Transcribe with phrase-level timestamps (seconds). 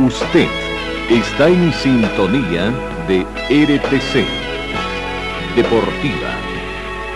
[0.00, 0.46] Usted
[1.10, 2.70] está en sintonía
[3.08, 4.24] de RTC.
[5.56, 6.34] Deportiva,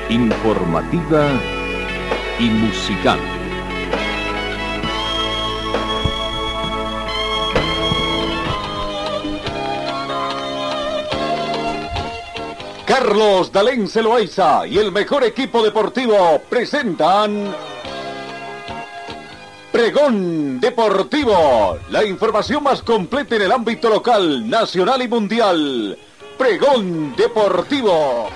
[0.08, 1.28] informativa
[2.40, 3.20] y musical.
[12.84, 17.71] Carlos Dalén Celoaiza y el mejor equipo deportivo presentan
[19.72, 25.98] Pregón Deportivo, la información más completa en el ámbito local, nacional y mundial.
[26.36, 28.28] Pregón Deportivo.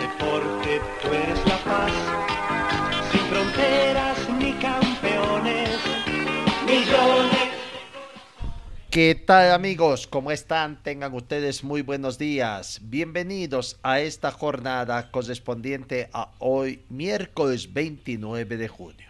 [0.00, 1.92] Deporte, tú eres la paz,
[3.12, 5.68] sin fronteras ni campeones,
[6.64, 7.50] millones.
[8.88, 10.06] ¿Qué tal amigos?
[10.06, 10.82] ¿Cómo están?
[10.82, 12.80] Tengan ustedes muy buenos días.
[12.84, 19.07] Bienvenidos a esta jornada correspondiente a hoy, miércoles 29 de junio.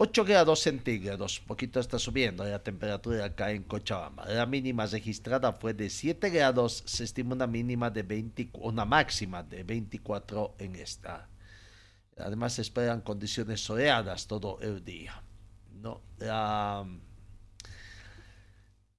[0.00, 4.26] 8 grados centígrados, poquito está subiendo la temperatura acá en Cochabamba.
[4.26, 9.42] La mínima registrada fue de 7 grados, se estima una mínima de 20, una máxima
[9.42, 11.28] de 24 en esta.
[12.16, 15.20] Además se esperan condiciones soleadas todo el día.
[15.72, 16.00] No,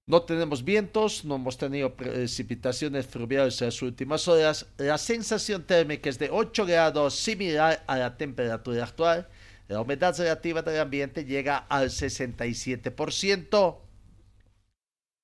[0.06, 4.66] no tenemos vientos, no hemos tenido precipitaciones fluviales en las últimas horas.
[4.76, 9.30] La sensación térmica es de 8 grados, similar a la temperatura actual
[9.70, 13.78] la humedad relativa del ambiente llega al 67%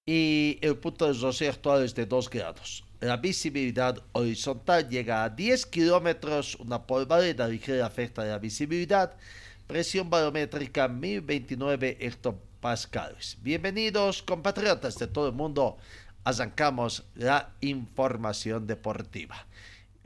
[0.06, 2.86] y el punto de rocío actual es de 2 grados.
[3.00, 9.18] La visibilidad horizontal llega a 10 kilómetros, una polvareda ligera afecta la visibilidad,
[9.66, 13.40] presión barométrica 1029 hectopascales.
[13.42, 15.78] Bienvenidos compatriotas de todo el mundo,
[16.24, 19.48] arrancamos la información deportiva.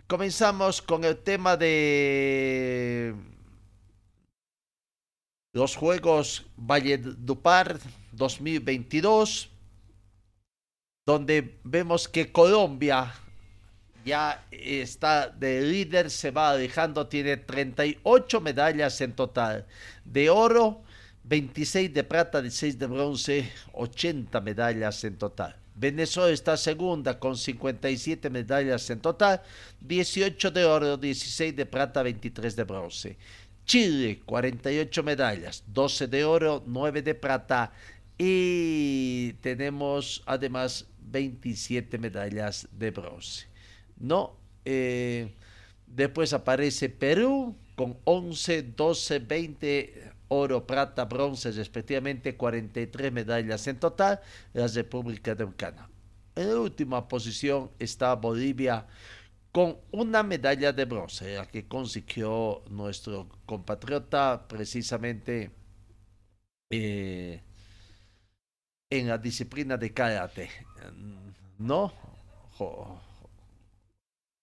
[0.08, 2.99] Comenzamos con el tema de
[5.60, 7.80] los Juegos Valledupar
[8.14, 9.50] 2022,
[11.06, 13.14] donde vemos que Colombia
[14.06, 19.66] ya está de líder, se va alejando, tiene 38 medallas en total
[20.06, 20.82] de oro,
[21.26, 25.58] 26 de plata, 16 de bronce, 80 medallas en total.
[25.76, 29.42] Venezuela está segunda con 57 medallas en total,
[29.82, 33.18] 18 de oro, 16 de plata, 23 de bronce.
[33.70, 37.72] Chile, 48 medallas, 12 de oro, 9 de plata
[38.18, 43.46] y tenemos además 27 medallas de bronce.
[44.00, 44.36] ¿No?
[44.66, 45.36] Eh,
[45.86, 54.20] después aparece Perú con 11, 12, 20 oro, plata, bronce, respectivamente 43 medallas en total,
[54.52, 55.88] la República Dominicana.
[56.36, 58.88] En la última posición está Bolivia
[59.52, 65.52] con una medalla de bronce, la que consiguió nuestro compatriota precisamente
[66.70, 67.42] eh,
[68.90, 70.50] en la disciplina de karate.
[71.58, 71.92] ¿No?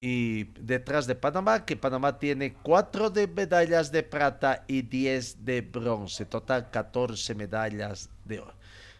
[0.01, 5.63] Y detrás de Panamá, que Panamá tiene cuatro de medallas de plata y diez de
[5.63, 8.55] bronce, total 14 medallas de oro.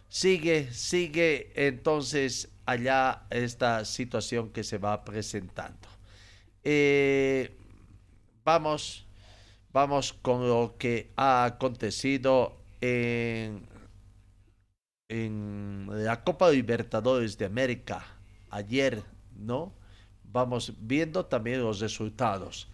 [0.09, 5.96] Sigue, sigue entonces allá esta situación que se va presentando.
[6.69, 7.49] Eh,
[8.43, 9.07] vamos,
[9.71, 13.65] vamos con lo que ha acontecido en,
[15.07, 18.05] la Copa Libertadores de América
[18.49, 19.01] ayer,
[19.37, 19.71] ¿no?
[20.25, 22.67] Vamos viendo también los resultados.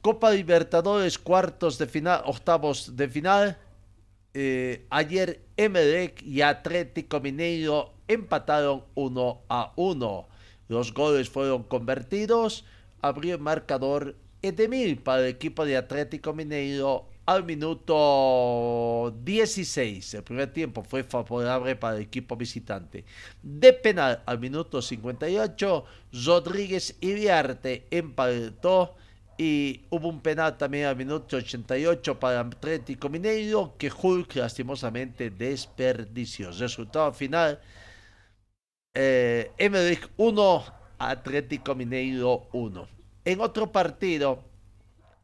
[0.00, 3.58] Copa Libertadores, cuartos de final, octavos de final.
[4.32, 10.28] Eh, ayer Emelec y Atlético Mineiro empataron uno a uno.
[10.68, 12.64] Los goles fueron convertidos
[13.00, 20.14] abrió el marcador Edemir para el equipo de Atlético Mineiro al minuto 16.
[20.14, 23.04] El primer tiempo fue favorable para el equipo visitante.
[23.42, 25.84] De penal al minuto 58,
[26.24, 28.94] Rodríguez Iriarte empató
[29.36, 36.50] y hubo un penal también al minuto 88 para Atlético Mineiro que Hulk lastimosamente desperdició.
[36.50, 37.60] Resultado final,
[38.94, 39.52] eh,
[40.16, 40.64] 1,
[40.98, 42.88] Atlético Mineiro 1.
[43.24, 44.44] En otro partido,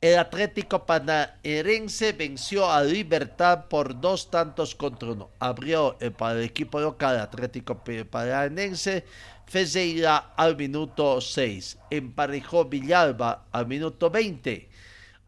[0.01, 5.31] el Atlético Panaerense venció a Libertad por dos tantos contra uno.
[5.39, 9.05] Abrió el, para el equipo local Atlético Panaerense
[9.47, 11.79] Fezeira al minuto 6.
[11.91, 14.69] Emparejó Villalba al minuto 20.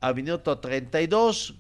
[0.00, 1.54] Al minuto 32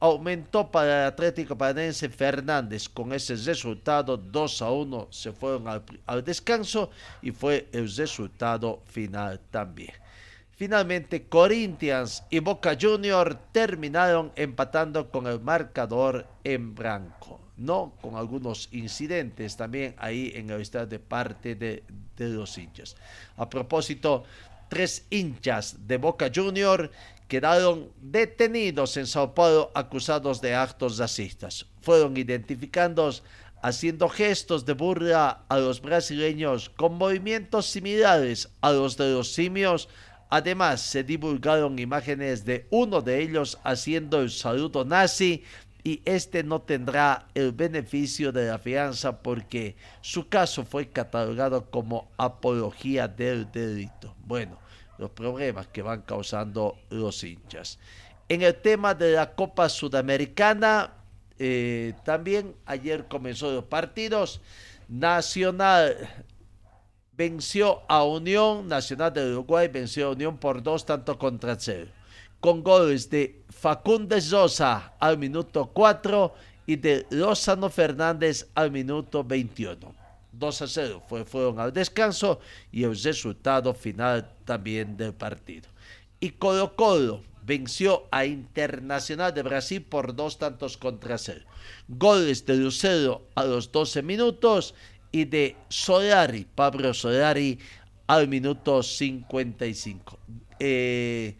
[0.00, 2.88] aumentó para el Atlético Paranaense Fernández.
[2.88, 9.38] Con ese resultado, 2 a 1 se fueron al, descanso y fue el resultado final
[9.50, 9.92] también.
[10.50, 17.94] Finalmente, Corinthians y Boca Junior terminaron empatando con el marcador en blanco, ¿no?
[18.00, 21.84] Con algunos incidentes también ahí en el estadio de parte de,
[22.16, 22.96] de los hinchas.
[23.38, 24.24] A propósito,
[24.68, 26.90] tres hinchas de Boca Junior
[27.30, 31.64] quedaron detenidos en Sao Paulo acusados de actos racistas.
[31.80, 33.22] Fueron identificados
[33.62, 39.88] haciendo gestos de burla a los brasileños con movimientos similares a los de los simios.
[40.28, 45.44] Además, se divulgaron imágenes de uno de ellos haciendo el saludo nazi
[45.84, 52.10] y este no tendrá el beneficio de la fianza porque su caso fue catalogado como
[52.16, 54.16] apología del delito.
[54.26, 54.58] Bueno,
[55.00, 57.78] los problemas que van causando los hinchas.
[58.28, 60.92] En el tema de la Copa Sudamericana,
[61.38, 64.42] eh, también ayer comenzó los partidos.
[64.88, 65.96] Nacional
[67.16, 71.90] venció a Unión, Nacional de Uruguay venció a Unión por dos tanto contra cero.
[72.38, 76.34] Con goles de Facundo Sosa al minuto 4
[76.66, 79.99] y de Lozano Fernández al minuto 21.
[80.32, 82.40] 2 a 0 fue, fueron al descanso
[82.72, 85.68] y el resultado final también del partido.
[86.20, 91.44] Y Colo Colo venció a Internacional de Brasil por dos tantos contra cero.
[91.88, 94.74] Goles de Lucero a los 12 minutos
[95.10, 97.58] y de Solari, Pablo Solari,
[98.06, 100.18] al minuto 55.
[100.58, 101.36] Eh,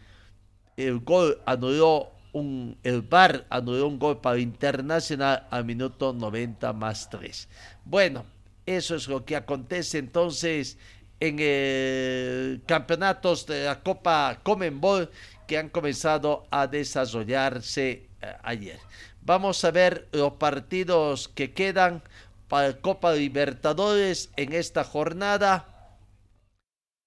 [0.77, 7.09] el gol anuló un, el VAR anuló un gol para Internacional al minuto 90 más
[7.09, 7.47] 3.
[7.85, 8.25] Bueno,
[8.65, 10.77] eso es lo que acontece entonces
[11.19, 15.09] en el campeonatos de la Copa Comenbol
[15.47, 18.79] que han comenzado a desarrollarse eh, ayer.
[19.21, 22.01] Vamos a ver los partidos que quedan
[22.47, 25.67] para Copa Libertadores en esta jornada.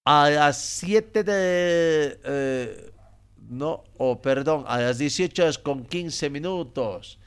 [0.05, 2.21] A las 7 de...
[2.25, 2.91] Eh,
[3.49, 7.19] no, o perdón, a las 18 horas con 15 minutos.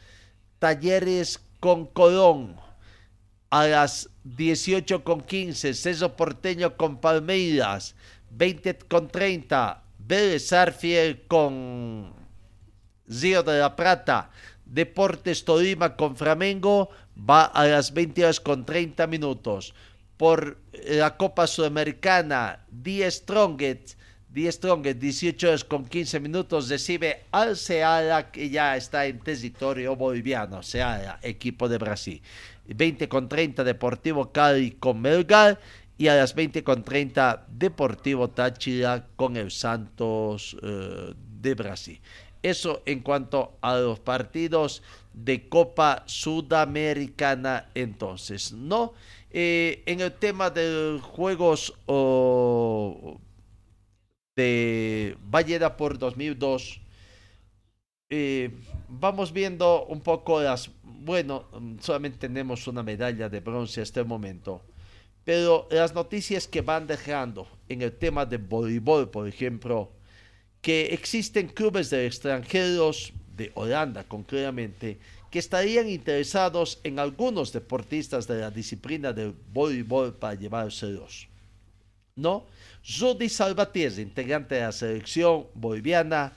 [0.60, 2.67] Talleres con Colón.
[3.50, 7.96] A las 18 con 15, Ceso Porteño con Palmeiras.
[8.32, 12.14] 20 con 30, Vélez Arfiel con
[13.08, 14.32] Río de la Plata.
[14.66, 19.74] Deportes Tolima con Flamengo va a las 20 horas con 30 minutos.
[20.18, 20.58] Por
[20.90, 23.98] la Copa Sudamericana, 10 Strongest,
[24.30, 29.96] 10 Strongest, 18 horas con 15 minutos, recibe al Seara que ya está en territorio
[29.96, 32.22] boliviano, Seara, equipo de Brasil.
[32.68, 35.60] 20 con 30 Deportivo Cali con Melgar
[35.98, 42.00] y a las 20 con 30 Deportivo Táchira con el Santos eh, de Brasil.
[42.44, 44.84] Eso en cuanto a los partidos
[45.14, 48.94] de Copa Sudamericana entonces, ¿no?
[49.32, 51.74] Eh, en el tema de juegos
[54.36, 56.80] de Ballera por 2002,
[58.10, 58.52] eh,
[58.88, 60.70] vamos viendo un poco las...
[60.84, 61.46] Bueno,
[61.80, 64.62] solamente tenemos una medalla de bronce hasta el momento
[65.28, 69.92] pero las noticias que van dejando en el tema de voleibol, por ejemplo,
[70.62, 75.00] que existen clubes de extranjeros, de Holanda concretamente,
[75.30, 81.28] que estarían interesados en algunos deportistas de la disciplina del voleibol para llevárselos.
[82.16, 82.46] ¿No?
[82.82, 86.32] Judy Salvatierra, integrante de la selección boliviana,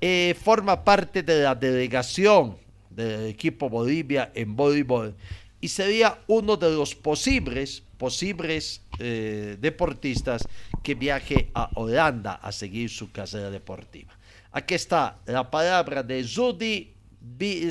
[0.00, 2.56] eh, forma parte de la delegación
[2.90, 5.14] del equipo Bolivia en voleibol
[5.60, 10.48] y sería uno de los posibles, posibles eh, deportistas
[10.82, 14.16] que viaje a Holanda a seguir su carrera deportiva.
[14.52, 16.94] Aquí está la palabra de Judy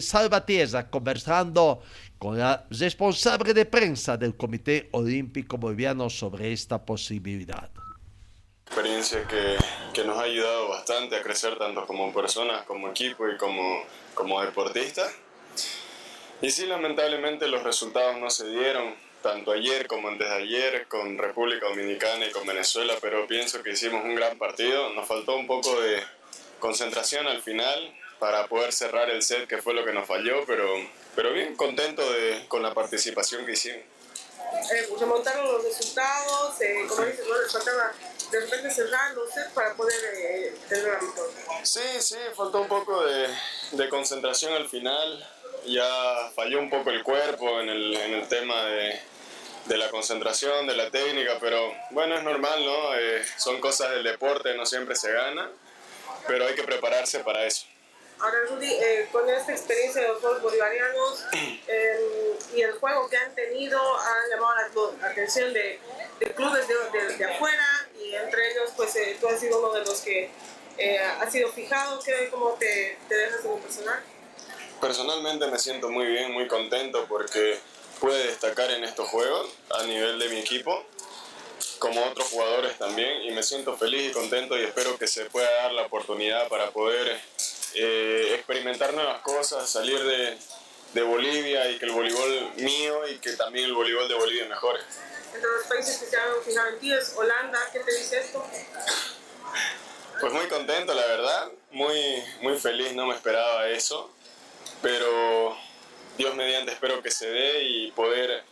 [0.02, 1.82] Salvatierra conversando
[2.18, 7.70] con la responsable de prensa del Comité Olímpico Boliviano sobre esta posibilidad.
[8.70, 9.58] Experiencia que,
[9.94, 13.84] que nos ha ayudado bastante a crecer tanto como personas, como equipo y como,
[14.14, 15.12] como deportistas
[16.42, 21.18] y sí, lamentablemente los resultados no se dieron, tanto ayer como antes de ayer, con
[21.18, 24.90] República Dominicana y con Venezuela, pero pienso que hicimos un gran partido.
[24.92, 26.02] Nos faltó un poco de
[26.60, 30.66] concentración al final para poder cerrar el set, que fue lo que nos falló, pero,
[31.14, 33.84] pero bien contento de, con la participación que hicimos.
[34.74, 37.42] Eh, remontaron los resultados, eh, como dices, ¿no?
[37.42, 37.92] les faltaba
[38.32, 41.36] de repente cerrar los sets para poder eh, tener la victoria.
[41.64, 43.28] Sí, sí, faltó un poco de,
[43.72, 45.26] de concentración al final
[45.66, 49.00] ya falló un poco el cuerpo en el, en el tema de,
[49.66, 52.96] de, la concentración, de la técnica, pero bueno, es normal, ¿no?
[52.96, 55.50] Eh, son cosas del deporte, no siempre se gana,
[56.28, 57.66] pero hay que prepararse para eso.
[58.20, 61.26] Ahora, Rudy, eh, con esta experiencia de los Juegos Bolivarianos
[61.68, 65.80] eh, y el juego que han tenido, han llamado la, atención de,
[66.20, 67.79] de clubes de, de, de, afuera
[68.14, 70.30] entre ellos pues eh, tú has sido uno de los que
[70.78, 74.02] eh, ha sido fijado, ¿qué, ¿cómo te, te dejas en un personal?
[74.80, 77.60] Personalmente me siento muy bien, muy contento porque
[78.00, 80.86] pude destacar en estos juegos a nivel de mi equipo,
[81.80, 85.50] como otros jugadores también, y me siento feliz y contento y espero que se pueda
[85.64, 87.20] dar la oportunidad para poder
[87.74, 90.38] eh, experimentar nuevas cosas, salir de,
[90.94, 94.80] de Bolivia y que el voleibol mío y que también el voleibol de Bolivia mejore.
[95.34, 98.46] Entre los países que se han fijado en ti es Holanda, ¿qué te dice esto?
[100.20, 104.12] Pues muy contento, la verdad, muy, muy feliz, no me esperaba eso,
[104.82, 105.58] pero
[106.18, 108.44] Dios mediante espero que se dé y poder,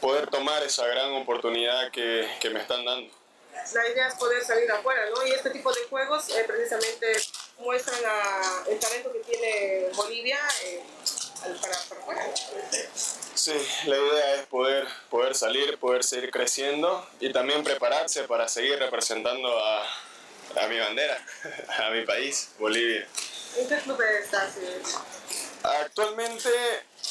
[0.00, 3.12] poder tomar esa gran oportunidad que, que me están dando.
[3.74, 5.26] La idea es poder salir afuera, ¿no?
[5.26, 7.12] Y este tipo de juegos eh, precisamente
[7.58, 10.82] muestran la- el talento que tiene Bolivia eh,
[11.44, 12.26] al- para, para afuera.
[12.26, 12.32] ¿no?
[13.34, 13.52] Sí,
[13.86, 19.58] la idea es poder, poder salir, poder seguir creciendo y también prepararse para seguir representando
[19.58, 19.82] a,
[20.62, 21.18] a mi bandera,
[21.78, 23.06] a mi país, Bolivia.
[23.56, 24.56] ¿En qué club estás?
[24.58, 24.82] eh?
[25.62, 26.48] Actualmente,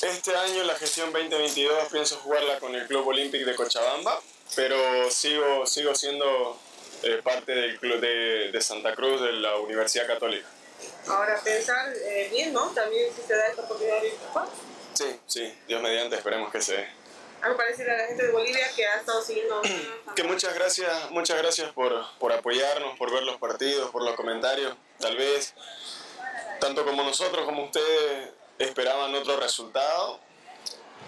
[0.01, 4.19] este año, la gestión 2022, pienso jugarla con el Club Olímpico de Cochabamba,
[4.55, 6.59] pero sigo, sigo siendo
[7.03, 10.47] eh, parte del club de, de Santa Cruz de la Universidad Católica.
[11.07, 12.69] Ahora pensar eh, bien, ¿no?
[12.69, 14.13] También si se da esta oportunidad de ir.
[14.93, 16.87] Sí, sí, Dios mediante, esperemos que se dé.
[17.41, 19.61] Algo parecido a la gente de Bolivia que ha estado siguiendo.
[20.15, 24.75] Que muchas gracias, muchas gracias por, por apoyarnos, por ver los partidos, por los comentarios.
[24.99, 25.53] Tal vez,
[26.59, 28.29] tanto como nosotros como ustedes
[28.59, 30.19] esperaban otro resultado,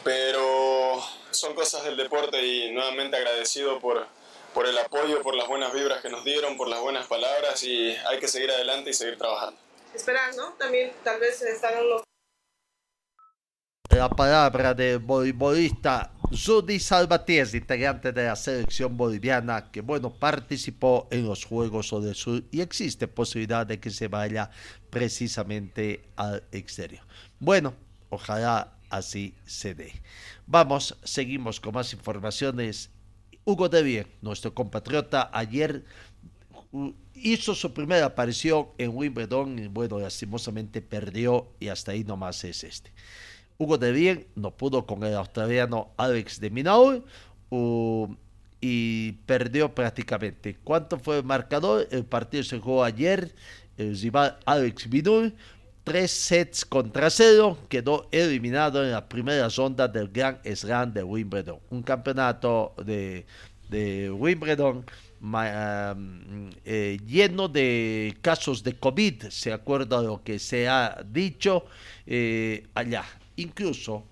[0.03, 4.07] pero son cosas del deporte y nuevamente agradecido por,
[4.53, 7.95] por el apoyo, por las buenas vibras que nos dieron, por las buenas palabras y
[8.07, 9.59] hay que seguir adelante y seguir trabajando.
[9.93, 10.53] Esperar, ¿no?
[10.53, 12.03] También tal vez estarán los
[13.91, 21.27] La palabra del voleibolista Judy Salvatierra, integrante de la selección boliviana, que bueno, participó en
[21.27, 24.49] los Juegos del Sur y existe posibilidad de que se vaya
[24.89, 27.03] precisamente al exterior.
[27.39, 27.75] Bueno,
[28.09, 30.01] ojalá así se dé.
[30.47, 32.89] Vamos, seguimos con más informaciones.
[33.45, 35.83] Hugo De Bien, nuestro compatriota, ayer
[37.13, 42.63] hizo su primera aparición en Wimbledon y bueno, lastimosamente perdió y hasta ahí nomás es
[42.63, 42.91] este.
[43.57, 47.03] Hugo de Bien no pudo con el australiano Alex de Minaur
[48.59, 50.57] y perdió prácticamente.
[50.63, 51.87] ¿Cuánto fue el marcador?
[51.91, 53.33] El partido se jugó ayer.
[53.77, 55.33] El rival Alex Minur,
[55.83, 61.59] tres sets contra cero, quedó eliminado en la primera ronda del Grand Slam de Wimbledon.
[61.69, 63.25] Un campeonato de,
[63.69, 64.85] de Wimbledon
[66.65, 71.65] eh, lleno de casos de COVID, se acuerda lo que se ha dicho
[72.05, 73.05] eh, allá.
[73.37, 74.03] Incluso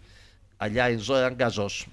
[0.58, 1.86] allá en Roland Garros,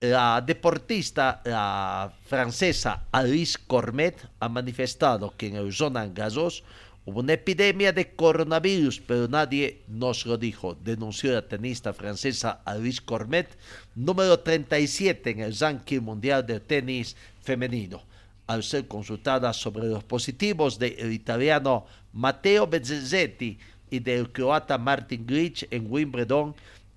[0.00, 6.64] la deportista la francesa Alice Cormet ha manifestado que en el Roland Garros
[7.04, 13.00] hubo una epidemia de coronavirus, pero nadie nos lo dijo, denunció la tenista francesa Alice
[13.04, 13.56] Cormet,
[13.94, 18.02] número 37 en el ranking mundial de tenis femenino.
[18.46, 23.58] Al ser consultada sobre los positivos del italiano Matteo Bezzetti
[23.90, 26.54] y del croata Martin Glitch en Wimbledon,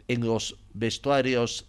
[0.08, 1.66] en los vestuarios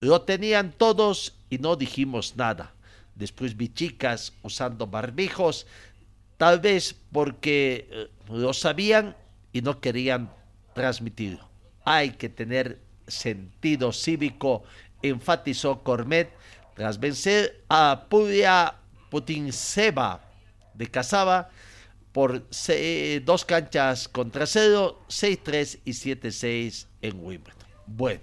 [0.00, 2.72] lo tenían todos y no dijimos nada.
[3.14, 5.66] Después vi chicas usando barbijos,
[6.38, 9.14] tal vez porque eh, lo sabían
[9.52, 10.30] y no querían
[10.74, 11.46] transmitirlo.
[11.84, 14.62] Hay que tener sentido cívico,
[15.02, 16.30] enfatizó Cormet
[16.80, 18.74] tras vencer a Puria
[19.10, 20.18] Putinseva
[20.72, 21.50] de Casaba
[22.10, 27.66] por se- dos canchas contra cero, 6-3 y 7-6 en Wimbledon.
[27.86, 28.22] Bueno,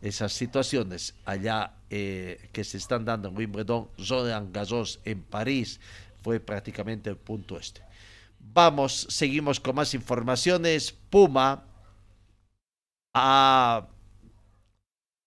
[0.00, 5.78] esas situaciones allá eh, que se están dando en Wimbledon, Roland Garros en París,
[6.22, 7.82] fue prácticamente el punto este.
[8.40, 10.92] Vamos, seguimos con más informaciones.
[11.10, 11.62] Puma
[13.12, 13.86] ha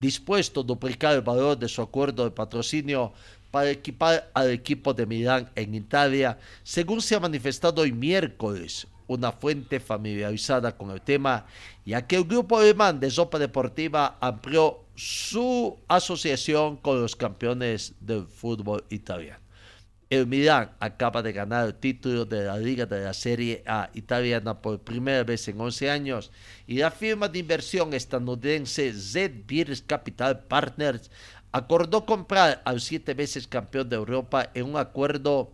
[0.01, 3.13] dispuesto a duplicar el valor de su acuerdo de patrocinio
[3.51, 9.31] para equipar al equipo de Milán en Italia, según se ha manifestado hoy miércoles una
[9.31, 11.45] fuente familiarizada con el tema,
[11.85, 18.25] ya que el grupo alemán de ropa deportiva amplió su asociación con los campeones del
[18.25, 19.40] fútbol italiano.
[20.11, 24.61] El Milán acaba de ganar el título de la Liga de la Serie A italiana
[24.61, 26.31] por primera vez en 11 años
[26.67, 31.09] y la firma de inversión estadounidense Z-Bears Capital Partners
[31.53, 35.53] acordó comprar al siete veces campeón de Europa en un acuerdo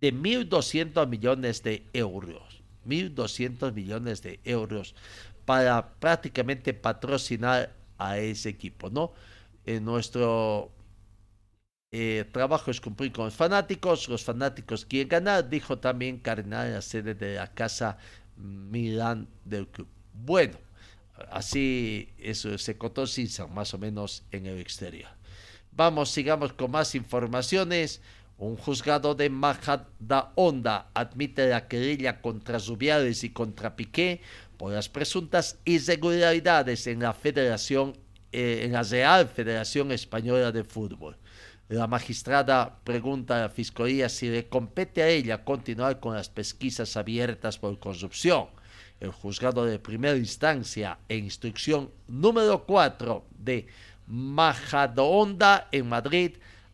[0.00, 2.64] de 1.200 millones de euros.
[2.84, 4.96] 1.200 millones de euros
[5.44, 9.12] para prácticamente patrocinar a ese equipo, ¿no?
[9.66, 10.72] En nuestro
[11.94, 16.72] eh, trabajo es cumplir con los fanáticos, los fanáticos quieren ganar, dijo también Cardenal en
[16.72, 17.98] la sede de la Casa
[18.38, 19.88] Milán del club.
[20.14, 20.56] Bueno,
[21.30, 23.04] así eso se contó
[23.50, 25.10] más o menos en el exterior.
[25.70, 28.00] Vamos, sigamos con más informaciones.
[28.38, 34.22] Un juzgado de Majadahonda admite la querella contra Zubiales y contra Piqué
[34.56, 37.96] por las presuntas irregularidades en la Federación,
[38.32, 41.16] eh, en la Real Federación Española de Fútbol.
[41.72, 46.98] La magistrada pregunta a la Fiscalía si le compete a ella continuar con las pesquisas
[46.98, 48.48] abiertas por corrupción.
[49.00, 53.68] El juzgado de primera instancia e instrucción número 4 de
[54.06, 56.32] Majadahonda en Madrid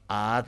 [0.09, 0.45] ha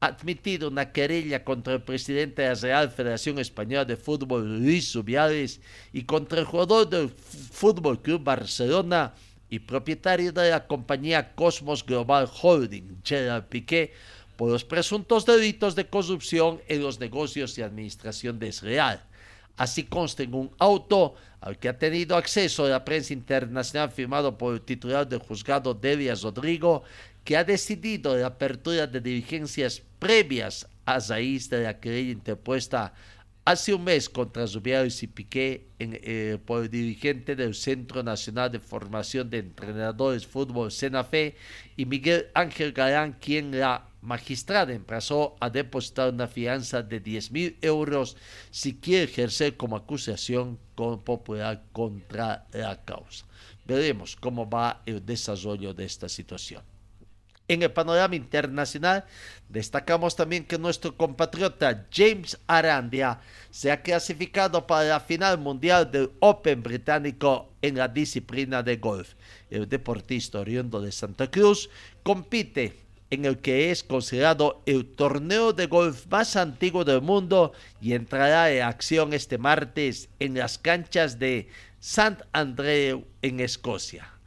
[0.00, 5.60] admitido una querella contra el presidente de la Real Federación Española de Fútbol, Luis Subiales,
[5.92, 9.12] y contra el jugador del Fútbol Club Barcelona
[9.50, 13.92] y propietario de la compañía Cosmos Global Holding, Gerard Piqué,
[14.36, 19.02] por los presuntos delitos de corrupción en los negocios y administración desleal.
[19.56, 24.54] Así consta en un auto al que ha tenido acceso la prensa internacional firmado por
[24.54, 26.84] el titular del juzgado Delias Rodrigo,
[27.24, 32.94] que ha decidido la apertura de diligencias previas a raíz de la querella interpuesta
[33.50, 38.60] hace un mes contra Zubiales y Piqué eh, por el dirigente del Centro Nacional de
[38.60, 41.34] Formación de Entrenadores Fútbol Senafe
[41.74, 47.56] y Miguel Ángel Galán, quien la magistrada emplazó a depositar una fianza de 10 mil
[47.62, 48.18] euros
[48.50, 53.24] si quiere ejercer como acusación popular contra la causa.
[53.64, 56.62] Veremos cómo va el desarrollo de esta situación.
[57.50, 59.06] En el panorama internacional,
[59.48, 66.10] destacamos también que nuestro compatriota James Arandia se ha clasificado para la final mundial del
[66.20, 69.14] Open británico en la disciplina de golf.
[69.48, 71.70] El deportista oriundo de Santa Cruz
[72.02, 72.76] compite
[73.08, 78.52] en el que es considerado el torneo de golf más antiguo del mundo y entrará
[78.52, 81.48] en acción este martes en las canchas de
[81.80, 82.22] St.
[82.32, 84.17] Andrew en Escocia.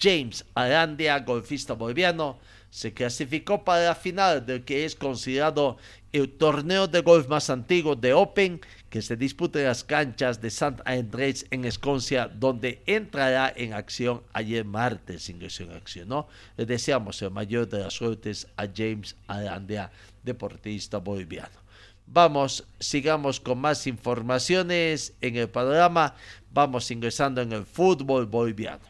[0.00, 2.38] James Arandia, golfista boliviano,
[2.70, 5.76] se clasificó para la final del que es considerado
[6.12, 10.48] el torneo de golf más antiguo de Open que se disputa en las canchas de
[10.48, 10.82] St.
[10.84, 16.28] Andrews en Escocia, donde entrará en acción ayer martes, ingresó en acción, ¿no?
[16.56, 19.90] Le deseamos el mayor de las suertes a James Arandia,
[20.22, 21.60] deportista boliviano.
[22.06, 26.16] Vamos, sigamos con más informaciones en el panorama.
[26.52, 28.82] Vamos ingresando en el fútbol boliviano.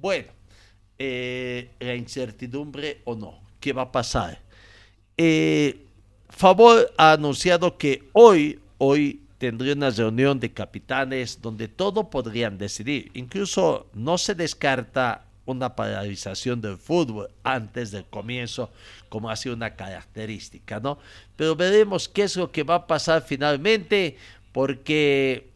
[0.00, 0.35] Bueno,
[0.98, 3.38] eh, la incertidumbre o no.
[3.60, 4.40] ¿Qué va a pasar?
[5.16, 5.82] Eh,
[6.28, 13.10] Favor ha anunciado que hoy, hoy tendría una reunión de capitanes donde todo podrían decidir.
[13.14, 18.70] Incluso no se descarta una paralización del fútbol antes del comienzo,
[19.08, 20.98] como ha sido una característica, ¿no?
[21.36, 24.16] Pero veremos qué es lo que va a pasar finalmente,
[24.52, 25.48] porque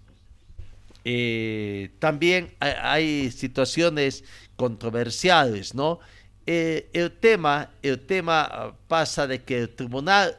[1.05, 4.25] eh, también hay, situaciones
[4.61, 6.01] controversiales, ¿no?
[6.45, 10.39] Eh, el tema, el tema ah, pasa de que el tribunal,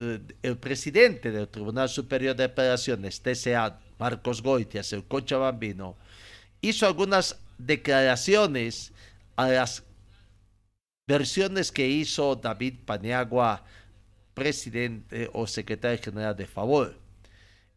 [0.00, 5.96] eh, el presidente del Tribunal Superior de Operaciones, TCA, Marcos Goitias, el Cochabambino,
[6.60, 8.92] hizo algunas declaraciones
[9.36, 9.82] a las
[11.08, 13.64] versiones que hizo David Paniagua,
[14.34, 16.94] presidente o secretario general de Favor.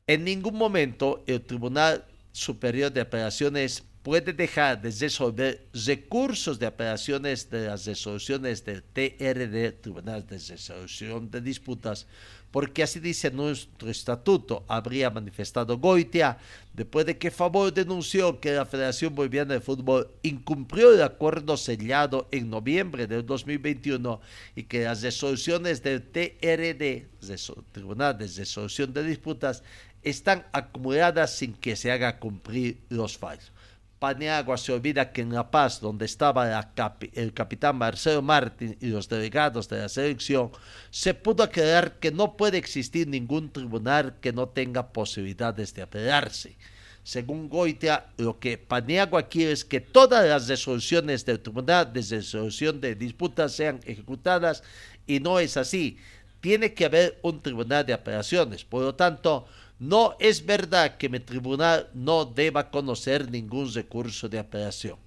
[0.08, 7.50] En ningún momento el Tribunal Superior de Operaciones puede dejar de resolver recursos de operaciones
[7.50, 12.08] de las resoluciones del TRD, Tribunal de Resolución de Disputas,
[12.50, 16.38] porque así dice nuestro estatuto, habría manifestado Goitia,
[16.74, 22.28] después de que Favor denunció que la Federación Boliviana de Fútbol incumplió el acuerdo sellado
[22.32, 24.20] en noviembre del 2021
[24.56, 27.08] y que las resoluciones del TRD,
[27.72, 29.64] Tribunal de Resolución de Disputas,
[30.04, 33.52] están acumuladas sin que se haga cumplir los fallos.
[34.02, 36.72] Paniagua se olvida que en La Paz, donde estaba
[37.14, 40.50] el capitán Marcelo Martín y los delegados de la selección,
[40.90, 46.58] se pudo aclarar que no puede existir ningún tribunal que no tenga posibilidades de apelarse.
[47.04, 52.82] Según Goitia, lo que Paniagua quiere es que todas las resoluciones del Tribunal de Resolución
[52.82, 54.64] de Disputas sean ejecutadas
[55.06, 56.00] y no es así.
[56.40, 58.66] Tiene que haber un tribunal de apelaciones.
[58.66, 59.46] Por lo tanto,
[59.82, 65.00] no es verdad que mi tribunal no deba conocer ningún recurso de apelación.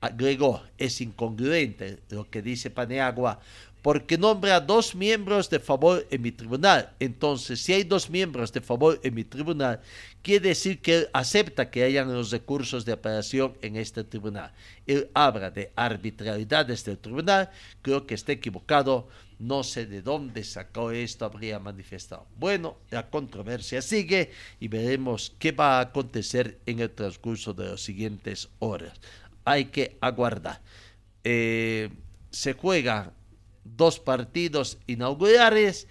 [0.00, 3.40] Agregó, es incongruente lo que dice Paneagua,
[3.82, 6.92] porque nombra dos miembros de favor en mi tribunal.
[7.00, 9.80] Entonces, si hay dos miembros de favor en mi tribunal,
[10.22, 14.52] quiere decir que él acepta que hayan los recursos de apelación en este tribunal.
[14.86, 20.90] Él habla de arbitrariedades del tribunal, creo que está equivocado, no sé de dónde sacó
[20.90, 22.26] esto, habría manifestado.
[22.36, 27.80] Bueno, la controversia sigue y veremos qué va a acontecer en el transcurso de las
[27.80, 28.92] siguientes horas.
[29.46, 30.60] Hay que aguardar.
[31.24, 31.88] Eh,
[32.30, 33.14] se juega
[33.64, 35.86] dos partidos inaugurales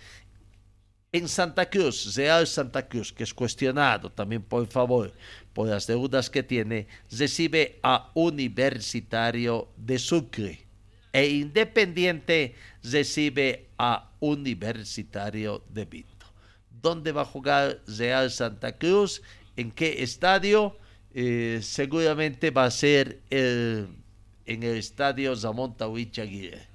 [1.11, 5.11] en Santa Cruz, Real Santa Cruz, que es cuestionado también por favor
[5.53, 10.69] por las deudas que tiene, recibe a Universitario de Sucre
[11.11, 16.25] e Independiente recibe a Universitario de Vinto.
[16.69, 19.21] ¿Dónde va a jugar Real Santa Cruz?
[19.57, 20.77] ¿En qué estadio?
[21.13, 24.03] Eh, seguramente va a ser en
[24.45, 26.68] el estadio Zamón Tawich Aguirre.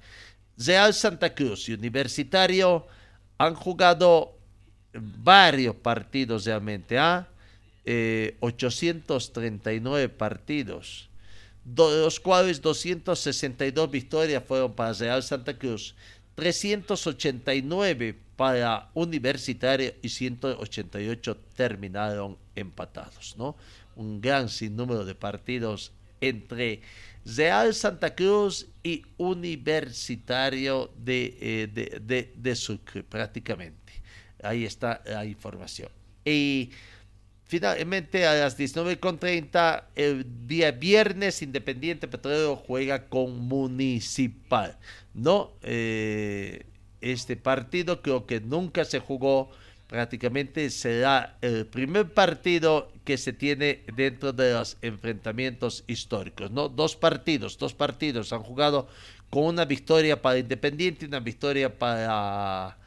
[0.57, 2.87] Real Santa Cruz y Universitario
[3.37, 4.37] han jugado
[4.93, 7.27] varios partidos realmente, ¿ah?
[8.39, 11.09] 839 eh, partidos,
[11.63, 15.95] de los cuales 262 victorias fueron para Real Santa Cruz,
[16.35, 23.55] 389 para Universitario y 188 terminaron empatados, ¿no?
[23.95, 26.81] Un gran sinnúmero de partidos entre
[27.25, 33.93] Real Santa Cruz y Universitario de, eh, de, Sucre, prácticamente.
[34.43, 35.89] Ahí está la información.
[36.23, 36.69] Y
[37.45, 44.77] finalmente a las 19.30, el día viernes, Independiente Petrolero juega con Municipal.
[45.15, 45.53] ¿No?
[45.63, 46.65] Eh,
[47.01, 49.49] este partido creo que nunca se jugó
[49.95, 56.51] prácticamente será el primer partido que se tiene dentro de los enfrentamientos históricos.
[56.51, 56.67] ¿no?
[56.67, 58.89] Dos partidos, dos partidos han jugado
[59.29, 62.77] con una victoria para Independiente y una victoria para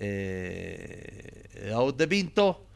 [0.00, 2.66] eh, de Vinto.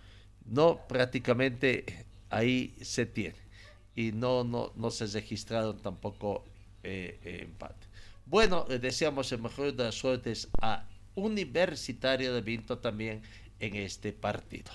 [0.47, 3.41] No, prácticamente ahí se tiene.
[3.97, 6.45] Y no, no, no se registraron tampoco
[6.85, 7.89] eh, empate.
[8.25, 13.23] Bueno, le deseamos el mejor de las suertes a Universitario de Vinto también
[13.61, 14.73] en este partido.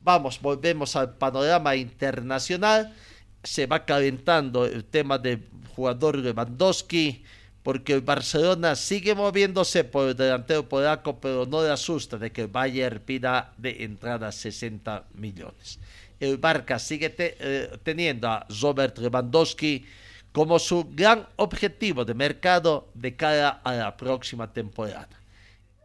[0.00, 2.94] Vamos, volvemos al panorama internacional.
[3.42, 7.24] Se va calentando el tema del jugador Lewandowski,
[7.62, 12.42] porque el Barcelona sigue moviéndose por el delantero polaco, pero no le asusta de que
[12.42, 15.78] el Bayern pida de entrada 60 millones.
[16.20, 19.84] El Barca sigue eh, teniendo a Robert Lewandowski
[20.32, 25.17] como su gran objetivo de mercado de cara a la próxima temporada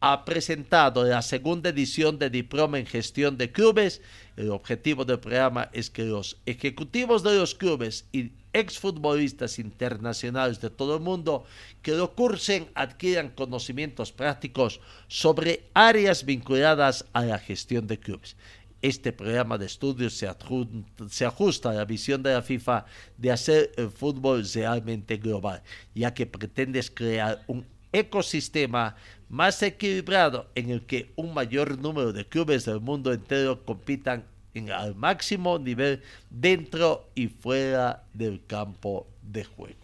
[0.00, 4.00] ha presentado la segunda edición de Diploma en Gestión de Clubes.
[4.36, 10.70] El objetivo del programa es que los ejecutivos de los clubes y exfutbolistas internacionales de
[10.70, 11.44] todo el mundo
[11.82, 18.36] que lo cursen adquieran conocimientos prácticos sobre áreas vinculadas a la gestión de clubes
[18.82, 22.86] este programa de estudios se, ajusta a la visión de la FIFA
[23.16, 25.62] de hacer el fútbol realmente global,
[25.94, 28.96] ya que pretendes crear un ecosistema
[29.28, 34.70] más equilibrado en el que un mayor número de clubes del mundo entero compitan en
[34.70, 39.78] al máximo nivel dentro y fuera del campo de juego.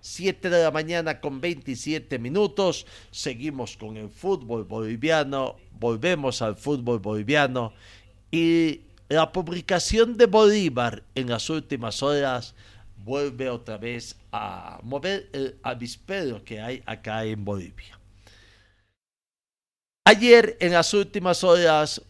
[0.00, 2.86] 7 de la mañana con 27 minutos.
[3.10, 7.72] Seguimos con el fútbol boliviano, volvemos al fútbol boliviano
[8.30, 12.54] y la publicación de Bolívar en las últimas horas
[13.04, 17.98] vuelve otra vez a mover el avispero que hay acá en Bolivia.
[20.04, 22.02] Ayer, en las últimas horas,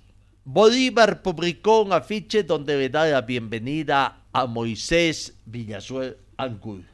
[0.45, 6.90] Bolívar publicó un afiche donde le da la bienvenida a Moisés Villasuel Angulo.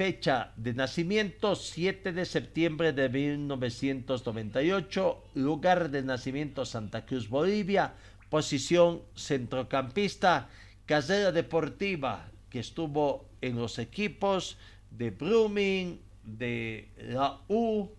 [0.00, 7.92] Fecha de nacimiento 7 de septiembre de 1998, lugar de nacimiento Santa Cruz, Bolivia,
[8.30, 10.48] posición centrocampista,
[10.86, 14.56] carrera deportiva que estuvo en los equipos
[14.90, 17.90] de Brumming, de la U,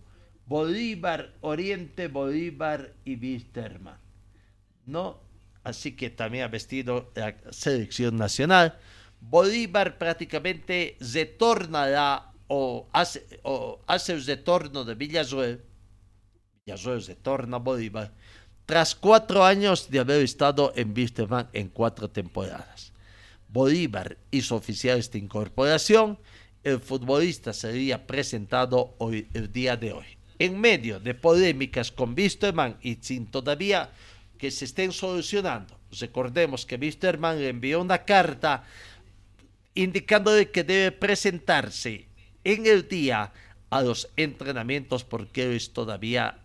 [0.46, 3.98] Bolívar, Oriente, Bolívar y Wisterman.
[4.86, 5.20] ¿No?
[5.62, 8.76] Así que también ha vestido la selección nacional.
[9.22, 15.62] Bolívar prácticamente retornará o hace, o hace el retorno de Villasuel.
[16.66, 18.12] Villasuel retorna a Bolívar
[18.66, 22.92] tras cuatro años de haber estado en Wisterman en cuatro temporadas.
[23.48, 26.18] Bolívar hizo oficial esta incorporación.
[26.62, 30.06] El futbolista sería presentado hoy, el día de hoy
[30.42, 33.90] en medio de polémicas con Wisterman y sin todavía
[34.38, 35.78] que se estén solucionando.
[36.00, 38.64] Recordemos que Wisterman le envió una carta
[39.74, 42.06] indicándole que debe presentarse
[42.44, 43.32] en el día
[43.70, 46.38] a los entrenamientos porque es todavía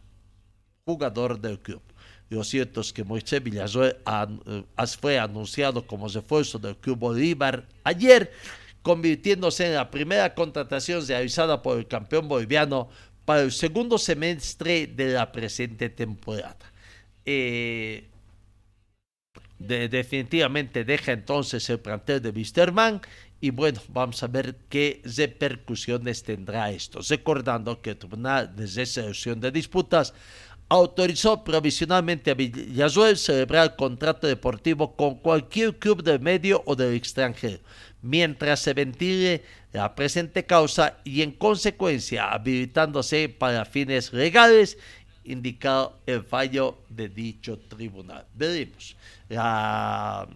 [0.86, 1.82] jugador del club.
[2.30, 4.64] Lo cierto es que Moisés Villazuel eh,
[5.00, 8.32] fue anunciado como refuerzo del Club Bolívar ayer,
[8.82, 12.90] convirtiéndose en la primera contratación realizada por el campeón boliviano
[13.24, 16.58] para el segundo semestre de la presente temporada.
[17.26, 18.08] Eh,
[19.60, 23.02] definitivamente deja entonces el plantel de Wisterman
[23.40, 27.00] y bueno, vamos a ver qué repercusiones tendrá esto.
[27.08, 30.14] Recordando que el Tribunal de Resolución de Disputas
[30.70, 36.94] autorizó provisionalmente a Villazuel celebrar el contrato deportivo con cualquier club del medio o del
[36.94, 37.60] extranjero
[38.02, 39.44] mientras se ventile
[39.74, 44.78] la presente causa y en consecuencia habilitándose para fines legales
[45.24, 48.26] indicado el fallo de dicho tribunal.
[48.34, 48.96] Veremos.
[49.30, 50.28] La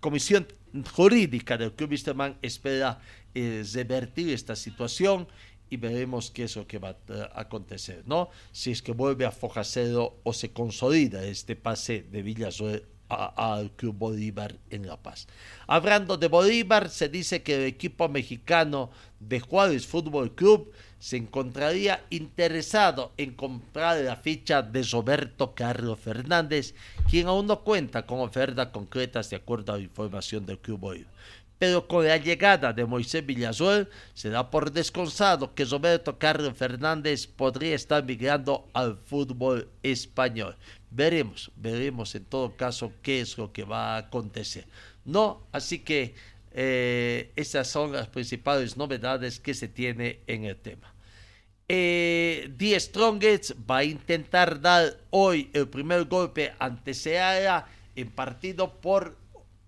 [0.00, 0.46] Comisión
[0.92, 2.98] Jurídica del Club Wisterman espera
[3.34, 5.26] eh, revertir esta situación
[5.70, 8.28] y veremos qué es lo que va a acontecer, ¿no?
[8.52, 13.96] Si es que vuelve a Fojacero o se consolida este pase de Villazuel al Club
[13.96, 15.26] Bolívar en La Paz.
[15.66, 18.90] Hablando de Bolívar, se dice que el equipo mexicano
[19.20, 20.72] de Juárez Fútbol Club
[21.04, 26.74] se encontraría interesado en comprar la ficha de Roberto Carlos Fernández,
[27.10, 31.04] quien aún no cuenta con ofertas concretas de acuerdo a la información del Club.
[31.58, 37.26] Pero con la llegada de Moisés Villazuel, se da por descontado que Roberto Carlos Fernández
[37.26, 40.56] podría estar migrando al fútbol español.
[40.90, 44.64] Veremos, veremos en todo caso qué es lo que va a acontecer.
[45.04, 46.14] No, así que
[46.56, 50.93] eh, esas son las principales novedades que se tiene en el tema.
[51.68, 58.70] Eh, The Strongest va a intentar dar hoy el primer golpe ante Seara en partido
[58.80, 59.16] por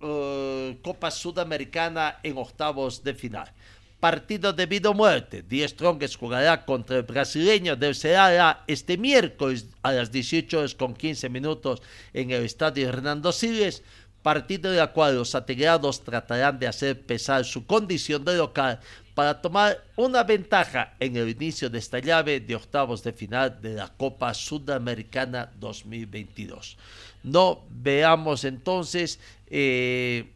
[0.00, 3.52] eh, Copa Sudamericana en octavos de final
[4.00, 5.42] partido de vida o muerte.
[5.42, 10.94] Die Strongest jugará contra el brasileño del Ceará este miércoles a las 18 horas con
[10.94, 11.82] 15 minutos
[12.12, 13.82] en el estadio Hernando Siles,
[14.22, 18.80] partido en el cual los atlegados tratarán de hacer pesar su condición de local
[19.16, 23.72] para tomar una ventaja en el inicio de esta llave de octavos de final de
[23.72, 26.76] la Copa Sudamericana 2022.
[27.22, 30.30] No veamos entonces eh,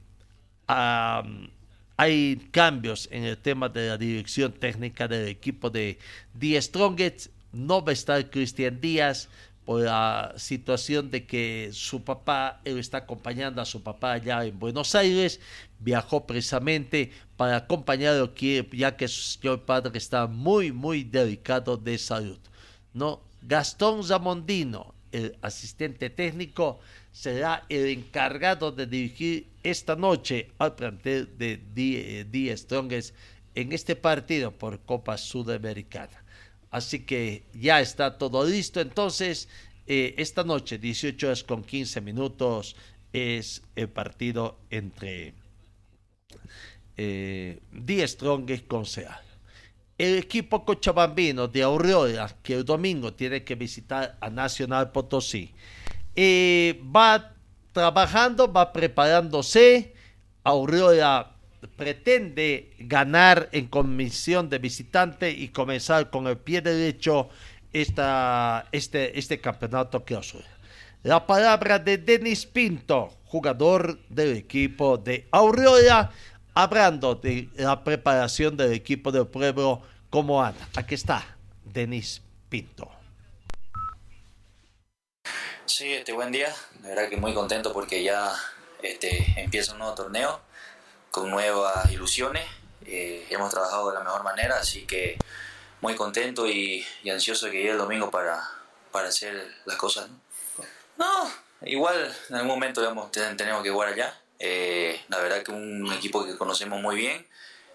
[0.66, 5.98] hay cambios en el tema de la dirección técnica del equipo de
[6.38, 7.26] The Strongest.
[7.52, 9.28] No va a estar Cristian Díaz
[9.66, 14.94] por la situación de que su papá, está acompañando a su papá allá en Buenos
[14.94, 15.38] Aires,
[15.80, 18.32] viajó precisamente para acompañarlo
[18.72, 22.38] ya que su señor padre está muy, muy delicado de salud.
[22.92, 23.22] ¿no?
[23.42, 31.56] Gastón Zamondino, el asistente técnico, será el encargado de dirigir esta noche al plantel de
[32.30, 33.14] Die, Strongest
[33.54, 36.24] en este partido por Copa Sudamericana.
[36.70, 38.80] Así que ya está todo listo.
[38.80, 39.48] Entonces,
[39.86, 42.76] eh, esta noche, 18 horas con 15 minutos,
[43.12, 45.34] es el partido entre
[46.96, 48.64] eh, Die Strongest.
[49.98, 55.52] El equipo cochabambino de Aurora, que el domingo tiene que visitar a Nacional Potosí,
[56.16, 57.34] va
[57.72, 59.94] trabajando, va preparándose.
[60.42, 61.36] Aurora
[61.76, 67.28] pretende ganar en comisión de visitante y comenzar con el pie derecho
[67.72, 70.34] esta, este, este campeonato que os
[71.02, 76.10] La palabra de Denis Pinto, jugador del equipo de Aurora,
[76.52, 80.68] hablando de la preparación del equipo del pueblo, ¿cómo anda?
[80.74, 81.24] Aquí está
[81.64, 82.90] Denis Pinto.
[85.64, 86.52] Sí, este buen día.
[86.80, 88.34] De verdad que muy contento porque ya
[88.82, 90.40] este, empieza un nuevo torneo
[91.12, 92.44] con nuevas ilusiones.
[92.84, 95.16] Eh, hemos trabajado de la mejor manera, así que
[95.80, 98.42] muy contento y, ansioso de que llegue el domingo para,
[98.90, 100.08] para hacer las cosas.
[100.96, 101.49] ¿no?
[101.62, 104.18] Igual en algún momento digamos, tenemos que jugar allá.
[104.38, 107.26] Eh, la verdad que un equipo que conocemos muy bien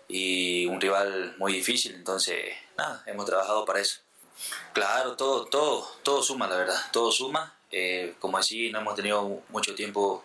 [0.07, 3.99] y un rival muy difícil, entonces nada, hemos trabajado para eso.
[4.73, 7.53] Claro, todo, todo, todo suma, la verdad, todo suma.
[7.71, 10.23] Eh, como así, no hemos tenido mucho tiempo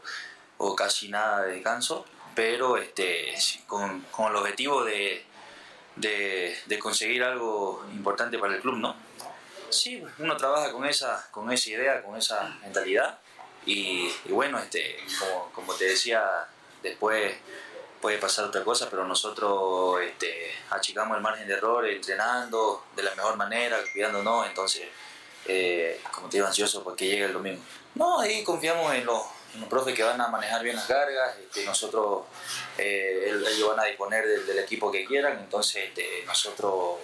[0.59, 3.35] o casi nada de descanso, pero este,
[3.67, 5.25] con, con el objetivo de,
[5.97, 8.95] de, conseguir algo importante para el club, ¿no?
[9.71, 13.19] Sí, uno trabaja con esa, con esa idea, con esa mentalidad
[13.67, 16.23] y, bueno, este, como, como, te decía,
[16.83, 17.35] después
[18.01, 23.15] puede pasar otra cosa, pero nosotros este, achicamos el margen de error entrenando de la
[23.15, 24.89] mejor manera, cuidándonos, entonces
[25.47, 27.63] eh, como te digo, ansioso porque llegue el domingo.
[27.95, 29.23] No, ahí confiamos en los,
[29.55, 32.25] en los profes que van a manejar bien las cargas, este, nosotros,
[32.79, 36.99] eh, ellos van a disponer del, equipo que quieran, entonces este, nosotros,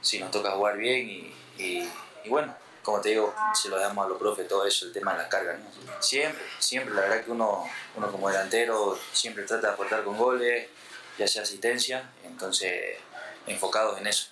[0.00, 1.88] si nos toca jugar bien y, y,
[2.28, 5.18] bueno, como te digo, si lo dejamos a los profes, todo eso, el tema de
[5.18, 5.58] las cargas.
[6.00, 7.64] Siempre, siempre, la verdad que uno,
[7.96, 10.68] uno como delantero siempre trata de aportar con goles,
[11.18, 12.96] ya sea asistencia, entonces
[13.46, 14.28] enfocados en eso.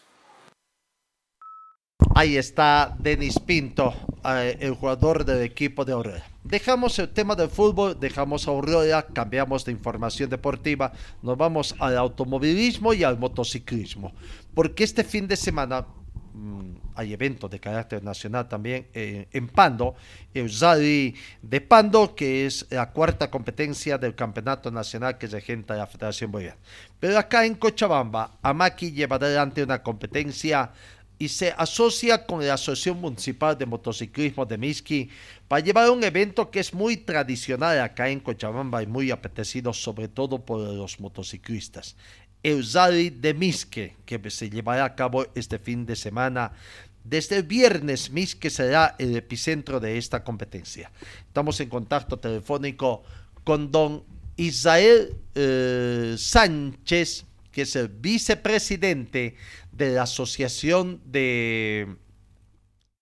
[2.14, 6.26] Ahí está Denis Pinto, eh, el jugador del equipo de Aurora.
[6.42, 11.96] Dejamos el tema del fútbol, dejamos a Aurora, cambiamos de información deportiva, nos vamos al
[11.96, 14.12] automovilismo y al motociclismo.
[14.54, 15.86] Porque este fin de semana
[16.94, 19.94] hay eventos de carácter nacional también eh, en Pando,
[20.48, 26.30] Zari de Pando, que es la cuarta competencia del campeonato nacional que regenta la Federación
[26.30, 26.60] Boliviana.
[26.98, 30.72] Pero acá en Cochabamba, Amaki lleva adelante una competencia
[31.20, 35.10] y se asocia con la Asociación Municipal de Motociclismo de Miski
[35.48, 40.08] para llevar un evento que es muy tradicional acá en Cochabamba y muy apetecido sobre
[40.08, 41.94] todo por los motociclistas.
[42.42, 46.52] El Zari de Misque, que se llevará a cabo este fin de semana.
[47.04, 50.90] Desde el viernes, Misque será el epicentro de esta competencia.
[51.26, 53.02] Estamos en contacto telefónico
[53.44, 54.04] con don
[54.36, 59.36] Israel eh, Sánchez, que es el vicepresidente
[59.72, 61.96] de la Asociación de,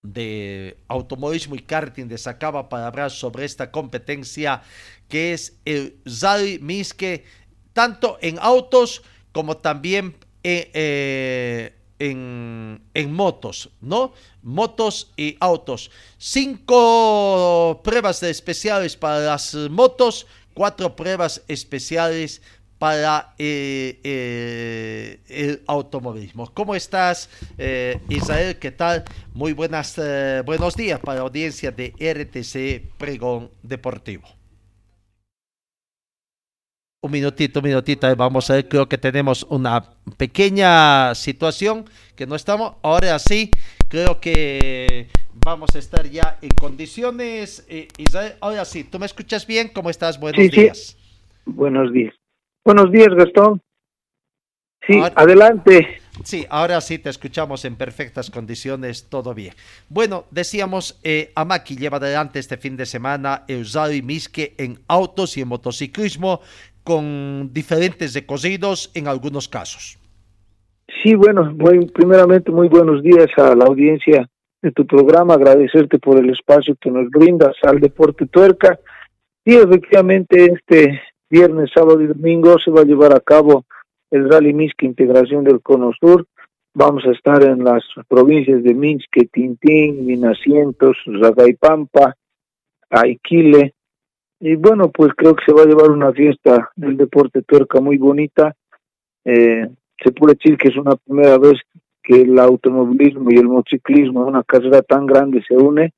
[0.03, 4.63] de Automovilismo y Karting de Sacaba para hablar sobre esta competencia
[5.09, 7.25] que es el Zari Miske,
[7.73, 9.03] tanto en autos
[9.39, 14.13] como también eh, en, en, motos, ¿no?
[14.43, 15.93] Motos y autos.
[16.19, 22.43] Cinco pruebas especiales para las motos, cuatro pruebas especiales
[22.81, 26.53] para eh, eh, el automovilismo.
[26.53, 28.59] ¿Cómo estás, eh, Israel?
[28.59, 29.05] ¿Qué tal?
[29.35, 30.01] Muy buenas,
[30.47, 34.38] buenos días para la audiencia de RTC Pregón Deportivo.
[37.01, 39.85] Un minutito, un minutito, vamos a ver, creo que tenemos una
[40.17, 41.85] pequeña situación
[42.17, 43.53] que no estamos, ahora sí,
[43.89, 47.65] creo que vamos a estar ya en condiciones,
[47.99, 49.69] Israel, ahora sí, ¿tú me escuchas bien?
[49.69, 50.19] ¿Cómo estás?
[50.19, 50.97] Buenos días.
[51.47, 52.15] Buenos días.
[52.65, 53.63] Buenos días, Gastón.
[54.85, 56.01] Sí, adelante.
[56.25, 59.55] Sí, ahora sí te escuchamos en perfectas condiciones, todo bien.
[59.89, 65.37] Bueno, decíamos, eh, Amaki lleva adelante este fin de semana el y Misque en autos
[65.37, 66.41] y en motociclismo
[66.89, 69.99] con diferentes recorridos en algunos casos.
[71.03, 71.55] Sí, bueno,
[71.93, 74.27] primeramente muy buenos días a la audiencia
[74.63, 78.81] de tu programa, agradecerte por el espacio que nos brindas al Deporte Tuerca.
[79.45, 80.99] Y efectivamente este
[81.29, 83.67] viernes, sábado y domingo se va a llevar a cabo
[84.11, 86.27] el Rally Minsk Integración del Cono Sur.
[86.73, 92.15] Vamos a estar en las provincias de Minsk, Tintín, Minasientos, Zagaipampa,
[92.89, 93.75] Aiquile.
[94.41, 97.99] Y bueno, pues creo que se va a llevar una fiesta del deporte tuerca muy
[97.99, 98.55] bonita.
[99.25, 99.69] Eh,
[100.03, 101.61] se puede decir que es una primera vez
[102.03, 105.93] que el automovilismo y el motociclismo una carrera tan grande se une,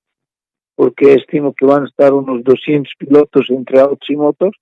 [0.75, 4.55] porque estimo que van a estar unos 200 pilotos entre autos y motos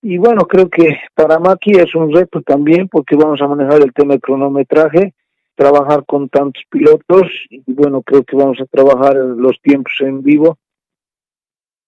[0.00, 3.92] y bueno, creo que para Maki es un reto también porque vamos a manejar el
[3.92, 5.14] tema de cronometraje,
[5.56, 10.56] trabajar con tantos pilotos y bueno, creo que vamos a trabajar los tiempos en vivo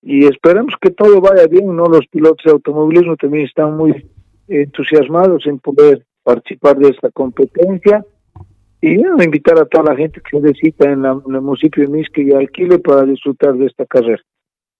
[0.02, 1.86] y esperemos que todo vaya bien, ¿no?
[1.86, 4.06] Los pilotos de automovilismo también están muy
[4.48, 8.04] entusiasmados en poder participar de esta competencia
[8.80, 12.32] y invitar a toda la gente que necesita en, en el municipio de Misque y
[12.32, 14.22] Alquile para disfrutar de esta carrera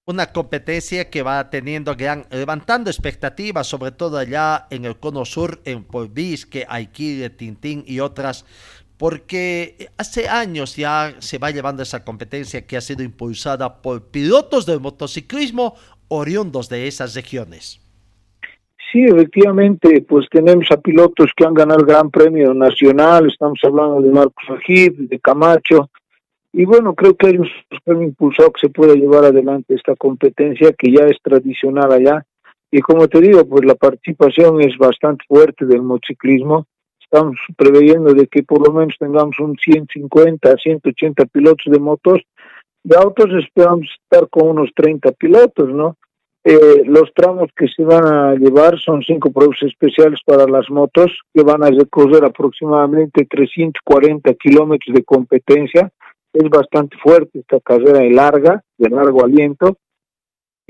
[0.07, 5.61] una competencia que va teniendo gran, levantando expectativas, sobre todo allá en el cono sur,
[5.65, 8.45] en Polvisque, Aiquile, Tintín y otras,
[9.01, 14.67] porque hace años ya se va llevando esa competencia que ha sido impulsada por pilotos
[14.67, 15.75] de motociclismo
[16.09, 17.81] oriundos de esas regiones.
[18.93, 24.03] Sí, efectivamente, pues tenemos a pilotos que han ganado el Gran Premio Nacional, estamos hablando
[24.03, 25.89] de Marcos Ajib, de Camacho,
[26.53, 27.49] y bueno, creo que ellos
[27.87, 32.27] han impulsado que se pueda llevar adelante esta competencia que ya es tradicional allá.
[32.71, 36.67] Y como te digo, pues la participación es bastante fuerte del motociclismo.
[37.13, 42.21] Estamos preveyendo de que por lo menos tengamos un 150, 180 pilotos de motos.
[42.85, 45.97] De autos esperamos estar con unos 30 pilotos, ¿no?
[46.45, 51.13] Eh, los tramos que se van a llevar son cinco pruebas especiales para las motos
[51.35, 55.93] que van a recorrer aproximadamente 340 kilómetros de competencia
[56.33, 59.77] es bastante fuerte esta carrera y larga, de largo aliento.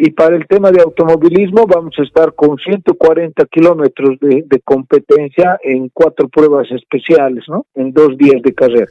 [0.03, 5.91] Y para el tema de automovilismo vamos a estar con 140 kilómetros de, competencia en
[5.91, 7.67] cuatro pruebas especiales, ¿no?
[7.75, 8.91] En dos días de carrera.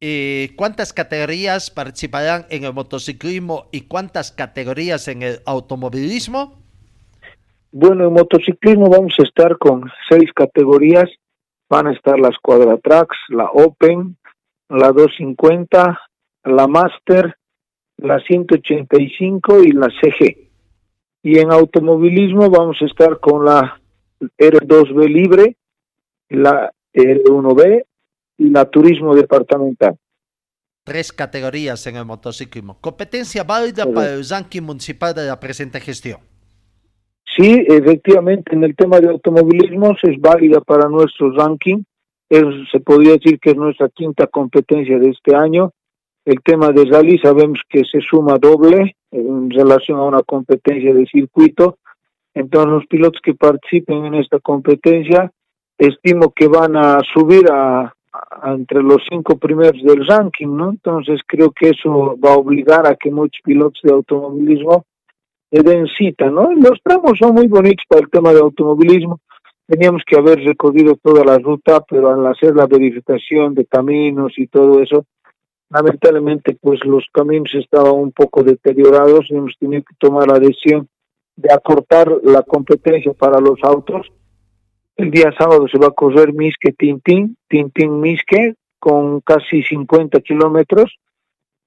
[0.00, 6.62] Eh, ¿Cuántas categorías participarán en el motociclismo y cuántas categorías en el automovilismo?
[7.70, 11.10] Bueno, en motociclismo vamos a estar con seis categorías.
[11.68, 14.16] Van a estar las Quadratracks, la Open,
[14.70, 16.00] la 250,
[16.44, 17.36] la Master,
[18.02, 20.48] la 185 y la CG.
[21.22, 23.80] Y en automovilismo vamos a estar con la
[24.38, 25.56] R2B libre,
[26.28, 27.84] la R1B
[28.38, 29.96] y la turismo departamental.
[30.84, 32.78] Tres categorías en el motociclismo.
[32.80, 36.20] ¿Competencia válida para el ranking municipal de la presente gestión?
[37.36, 41.84] Sí, efectivamente, en el tema de automovilismo es válida para nuestro ranking
[42.70, 45.72] se podría decir que es nuestra quinta competencia de este año.
[46.30, 51.04] El tema de rally sabemos que se suma doble en relación a una competencia de
[51.06, 51.78] circuito.
[52.32, 55.32] Entonces los pilotos que participen en esta competencia
[55.76, 57.92] estimo que van a subir a,
[58.44, 60.70] entre los cinco primeros del ranking, ¿no?
[60.70, 64.84] Entonces creo que eso va a obligar a que muchos pilotos de automovilismo
[65.50, 66.52] le den cita, ¿no?
[66.52, 69.18] Los tramos son muy bonitos para el tema de automovilismo
[69.66, 74.48] teníamos que haber recorrido toda la ruta, pero al hacer la verificación de caminos y
[74.48, 75.04] todo eso,
[75.70, 80.88] lamentablemente pues los caminos estaban un poco deteriorados y hemos tenido que tomar la decisión
[81.36, 84.08] de acortar la competencia para los autos.
[84.96, 90.96] El día sábado se va a correr Misque Tintín, Tintín Misque, con casi 50 kilómetros,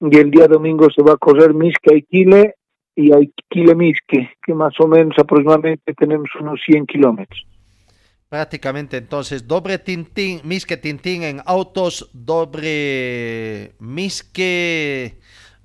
[0.00, 2.54] y el día domingo se va a correr Misque Aiquile
[2.94, 7.44] y Aiquile Misque, que más o menos aproximadamente tenemos unos 100 kilómetros
[8.34, 15.20] prácticamente entonces doble tintín, misque tintín en autos, doble misque,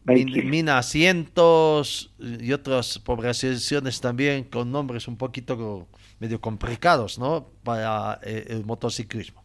[0.05, 5.87] mina asientos y otras poblaciones también con nombres un poquito
[6.19, 7.47] medio complicados, ¿no?
[7.63, 9.41] Para eh, el motociclismo.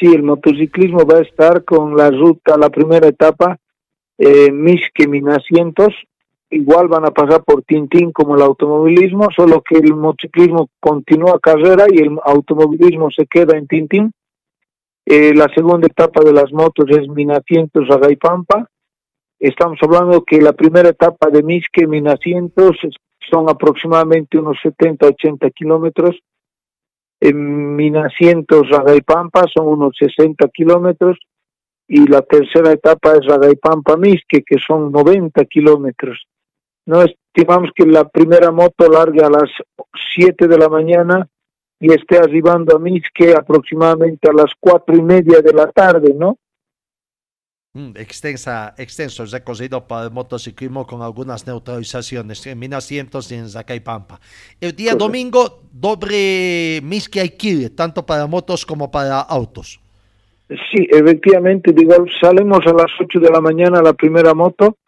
[0.00, 3.58] Sí, el motociclismo va a estar con la ruta, la primera etapa,
[4.16, 5.92] eh, Misque Minasientos,
[6.50, 11.86] igual van a pasar por Tintín como el automovilismo, solo que el motociclismo continúa carrera
[11.90, 14.12] y el automovilismo se queda en Tintín.
[15.04, 17.86] Eh, la segunda etapa de las motos es Minacientos
[18.20, 18.68] Pampa.
[19.38, 22.76] Estamos hablando que la primera etapa de Misque Minacientos
[23.30, 26.18] son aproximadamente unos 70-80 kilómetros.
[27.20, 28.66] En Minacientos
[29.06, 31.18] Pampa son unos 60 kilómetros.
[31.90, 36.26] Y la tercera etapa es Pampa Misque, que son 90 kilómetros.
[36.88, 39.50] No estimamos que la primera moto largue a las
[40.16, 41.28] 7 de la mañana
[41.78, 46.38] y esté arribando a Misque aproximadamente a las cuatro y media de la tarde, ¿no?
[47.74, 54.18] Mm, extensa, extenso recorrido para el motociclismo con algunas neutralizaciones en Minasientos y en Zacaipampa.
[54.58, 59.78] El día domingo, doble Misque Aiquile, tanto para motos como para autos.
[60.48, 64.78] Sí, efectivamente, digo, salimos a las 8 de la mañana la primera moto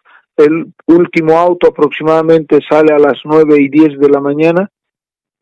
[0.45, 4.70] el último auto aproximadamente sale a las 9 y 10 de la mañana.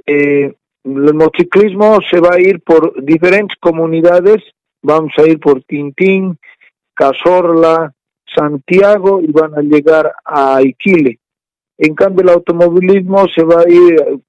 [0.07, 4.43] Eh, el motociclismo se va a ir por diferentes comunidades.
[4.83, 6.39] Vamos a ir por Tintín,
[6.95, 7.93] Cazorla,
[8.35, 11.19] Santiago y van a llegar a Iquile.
[11.77, 14.21] En cambio, el automovilismo se va a ir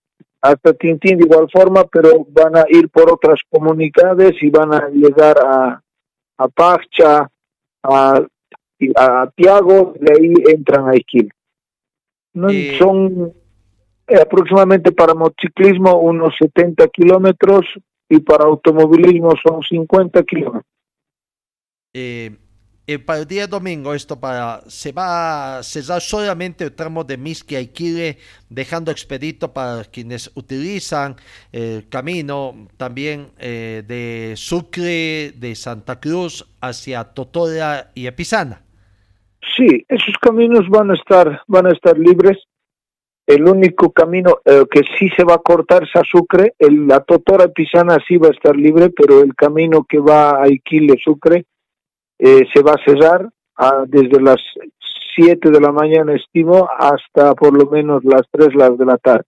[0.42, 4.90] hasta Tintín de igual forma, pero van a ir por otras comunidades y van a
[4.90, 5.82] llegar a,
[6.38, 7.30] a Pacha,
[7.84, 8.22] a
[8.96, 11.32] a Tiago, de ahí entran a Esquil.
[12.34, 13.34] No, eh, son
[14.08, 17.66] eh, aproximadamente para motociclismo unos 70 kilómetros
[18.08, 20.66] y para automovilismo son 50 kilómetros.
[21.94, 22.38] Eh,
[22.92, 27.18] eh, para el día domingo esto para se va a cesar solamente el tramo de
[27.18, 28.18] Misque a Iquile,
[28.50, 31.16] dejando expedito para quienes utilizan
[31.52, 38.64] el camino también eh, de Sucre, de Santa Cruz hacia Totora y Epizana.
[39.56, 42.38] Sí, esos caminos van a estar van a estar libres.
[43.26, 47.02] El único camino eh, que sí se va a cortar es a Sucre, el, la
[47.02, 51.46] Totora Epizana sí va a estar libre, pero el camino que va a Iquile, Sucre,
[52.18, 54.42] eh, se va a cerrar a, desde las
[55.16, 59.26] 7 de la mañana, estimo, hasta por lo menos las 3 las de la tarde.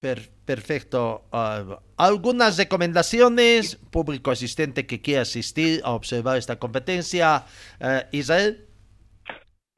[0.00, 1.22] Per, perfecto.
[1.32, 3.76] Uh, ¿Algunas recomendaciones?
[3.90, 7.44] Público asistente que quiera asistir a observar esta competencia.
[7.80, 8.66] Uh, Israel.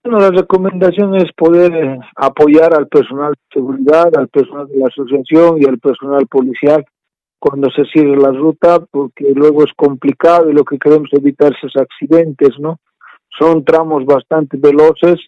[0.02, 5.62] Bueno, la recomendación es poder apoyar al personal de seguridad, al personal de la asociación
[5.62, 6.84] y al personal policial
[7.38, 11.76] cuando se cierre la ruta, porque luego es complicado y lo que queremos evitar es
[11.76, 12.80] accidentes, ¿no?
[13.38, 15.20] Son tramos bastante veloces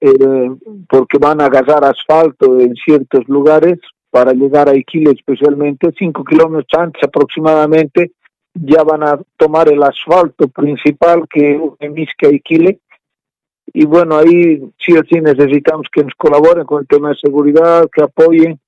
[0.00, 0.50] eh,
[0.88, 3.78] porque van a agarrar asfalto en ciertos lugares
[4.16, 8.12] para llegar a Iquile especialmente, cinco kilómetros antes aproximadamente,
[8.54, 12.80] ya van a tomar el asfalto principal que une a Iquile.
[13.74, 17.90] Y bueno, ahí sí o sí necesitamos que nos colaboren con el tema de seguridad,
[17.92, 18.58] que apoyen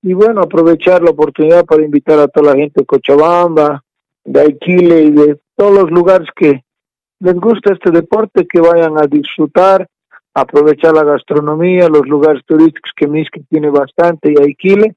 [0.00, 3.84] y bueno, aprovechar la oportunidad para invitar a toda la gente de Cochabamba,
[4.24, 6.62] de Aiquile y de todos los lugares que
[7.20, 9.86] les gusta este deporte, que vayan a disfrutar,
[10.36, 14.94] aprovechar la gastronomía, los lugares turísticos que Misque tiene bastante y Aiquile,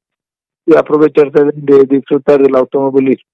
[0.66, 3.28] y aprovechar de, de disfrutar del automovilismo.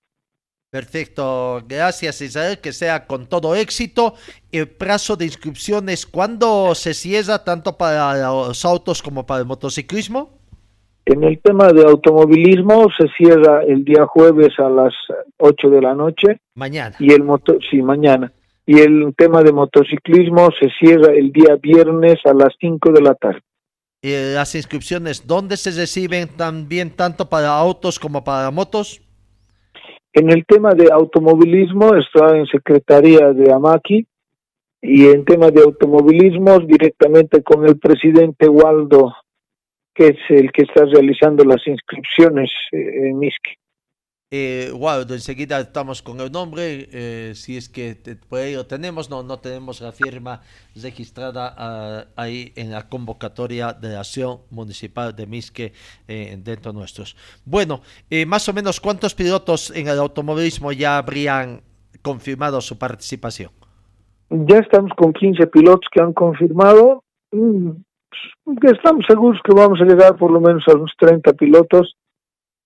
[0.70, 4.14] Perfecto, gracias Isabel, que sea con todo éxito.
[4.52, 10.30] El plazo de inscripciones, ¿cuándo se cierra tanto para los autos como para el motociclismo?
[11.06, 14.94] En el tema de automovilismo se cierra el día jueves a las
[15.38, 16.40] 8 de la noche.
[16.54, 16.96] Mañana.
[17.00, 18.32] Y el moto, sí, mañana.
[18.66, 23.14] Y el tema de motociclismo se cierra el día viernes a las 5 de la
[23.16, 23.42] tarde.
[24.02, 29.02] ¿Y las inscripciones dónde se reciben también tanto para autos como para motos?
[30.14, 34.08] En el tema de automovilismo está en Secretaría de Amaki
[34.82, 39.14] y en tema de automovilismo directamente con el presidente Waldo
[39.96, 43.58] que es el que está realizando las inscripciones eh, en MISCI.
[44.38, 44.70] Eh,
[45.12, 49.24] enseguida estamos con el nombre, eh, si es que te, por ahí lo tenemos, no,
[49.24, 50.42] no tenemos la firma
[50.76, 55.72] registrada uh, ahí en la convocatoria de la acción municipal de Misque
[56.10, 57.16] eh, dentro nuestros.
[57.46, 57.80] Bueno,
[58.10, 61.62] eh, más o menos cuántos pilotos en el automovilismo ya habrían
[62.02, 63.52] confirmado su participación.
[64.30, 67.06] Ya estamos con 15 pilotos que han confirmado.
[67.32, 67.70] Mm,
[68.62, 71.96] que estamos seguros que vamos a llegar por lo menos a unos 30 pilotos.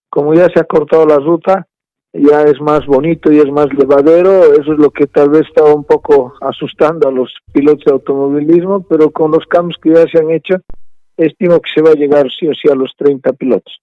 [0.09, 1.67] Como ya se ha cortado la ruta,
[2.13, 4.53] ya es más bonito y es más levadero.
[4.53, 8.85] Eso es lo que tal vez estaba un poco asustando a los pilotos de automovilismo,
[8.87, 10.55] pero con los cambios que ya se han hecho,
[11.17, 13.79] estimo que se va a llegar sí o sí a los 30 pilotos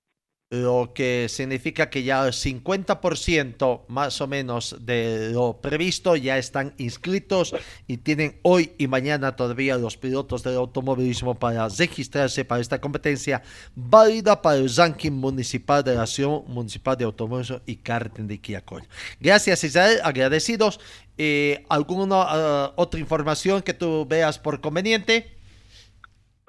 [0.50, 6.72] lo que significa que ya el 50% más o menos de lo previsto ya están
[6.78, 7.52] inscritos
[7.88, 13.42] y tienen hoy y mañana todavía los pilotos del automovilismo para registrarse para esta competencia
[13.74, 18.82] válida para el ranking municipal de la Acción Municipal de Automovilismo y Karting de Quiacol.
[19.20, 20.78] Gracias Israel, agradecidos.
[21.18, 25.32] Eh, ¿Alguna uh, otra información que tú veas por conveniente?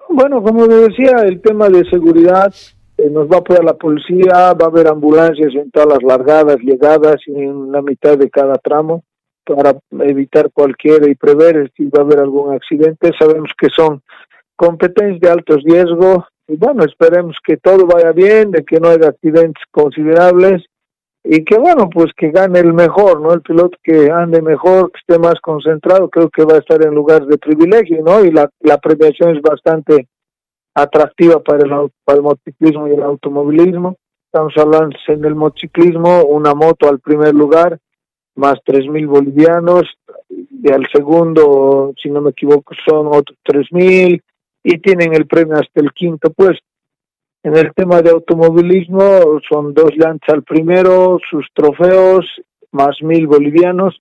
[0.09, 2.53] Bueno, como decía, el tema de seguridad
[2.97, 6.57] eh, nos va a apoyar la policía, va a haber ambulancias en todas las largadas,
[6.57, 9.03] llegadas y en la mitad de cada tramo
[9.45, 13.11] para evitar cualquier y prever si va a haber algún accidente.
[13.17, 14.01] Sabemos que son
[14.55, 19.09] competencias de alto riesgo y bueno, esperemos que todo vaya bien, de que no haya
[19.09, 20.63] accidentes considerables
[21.23, 23.33] y que bueno, pues que gane el mejor, ¿no?
[23.33, 26.95] El piloto que ande mejor, que esté más concentrado, creo que va a estar en
[26.95, 28.23] lugares de privilegio, ¿no?
[28.23, 30.07] Y la, la premiación es bastante
[30.77, 33.97] atractiva para el, para el motociclismo y el automovilismo.
[34.31, 37.79] Estamos hablando en el motociclismo, una moto al primer lugar,
[38.35, 39.85] más tres mil bolivianos,
[40.29, 44.21] y al segundo, si no me equivoco, son otros tres mil,
[44.63, 46.63] y tienen el premio hasta el quinto puesto.
[47.41, 52.25] En el tema de automovilismo, son dos llantas al primero, sus trofeos,
[52.71, 53.99] más mil bolivianos.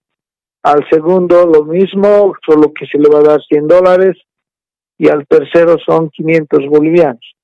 [0.63, 4.19] Al segundo, lo mismo, solo que se le va a dar 100 dólares
[4.99, 7.37] y al tercero son 500 bolivianos.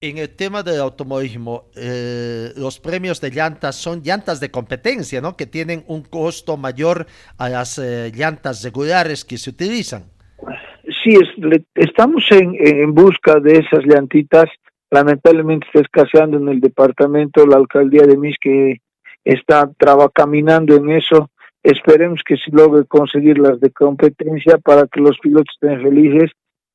[0.00, 5.34] En el tema del automovilismo, eh, los premios de llantas son llantas de competencia, ¿no?
[5.34, 7.06] Que tienen un costo mayor
[7.38, 10.04] a las eh, llantas regulares que se utilizan.
[11.02, 14.50] sí, es, estamos en, en busca de esas llantitas.
[14.90, 18.82] Lamentablemente está escaseando en el departamento, la alcaldía de Misque
[19.24, 21.30] está traba, caminando en eso.
[21.64, 26.30] Esperemos que se logre conseguir las de competencia para que los pilotos estén felices.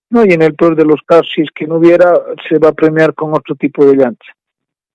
[0.10, 2.12] No, y en el peor de los casos, si es que no hubiera,
[2.50, 4.28] se va a premiar con otro tipo de llantas.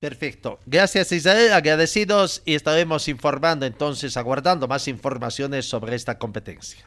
[0.00, 0.58] Perfecto.
[0.66, 6.84] Gracias Israel, agradecidos y estaremos informando entonces, aguardando más informaciones sobre esta competencia.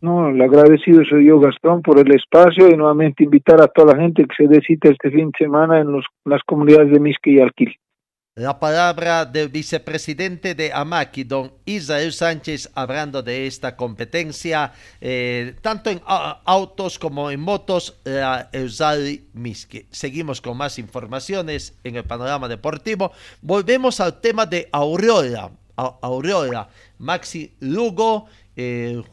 [0.00, 4.02] No, el agradecido soy yo, Gastón, por el espacio y nuevamente invitar a toda la
[4.02, 7.40] gente que se decita este fin de semana en los, las comunidades de Misque y
[7.40, 7.76] Alquil.
[8.38, 15.88] La palabra del vicepresidente de AMACI, don Israel Sánchez, hablando de esta competencia, eh, tanto
[15.88, 19.86] en autos como en motos, la Eusali Misque.
[19.90, 23.10] Seguimos con más informaciones en el panorama deportivo.
[23.40, 25.50] Volvemos al tema de Aurora.
[25.74, 26.68] Aurora,
[26.98, 28.26] Maxi Lugo,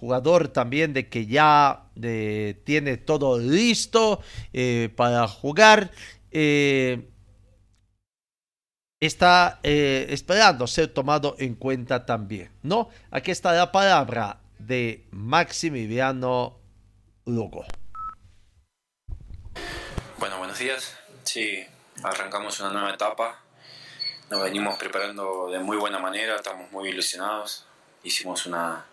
[0.01, 1.86] jugador también de que ya
[2.65, 4.19] tiene todo listo
[4.51, 5.91] eh, para jugar.
[6.30, 7.07] Eh,
[9.05, 12.89] está eh, esperando ser tomado en cuenta también, ¿no?
[13.11, 16.57] Aquí está la palabra de Maximiliano
[17.25, 17.65] Lugo.
[20.17, 20.97] Bueno, buenos días.
[21.23, 21.65] Sí,
[22.01, 23.39] arrancamos una nueva etapa.
[24.29, 27.65] Nos venimos preparando de muy buena manera, estamos muy ilusionados.
[28.03, 28.85] Hicimos una,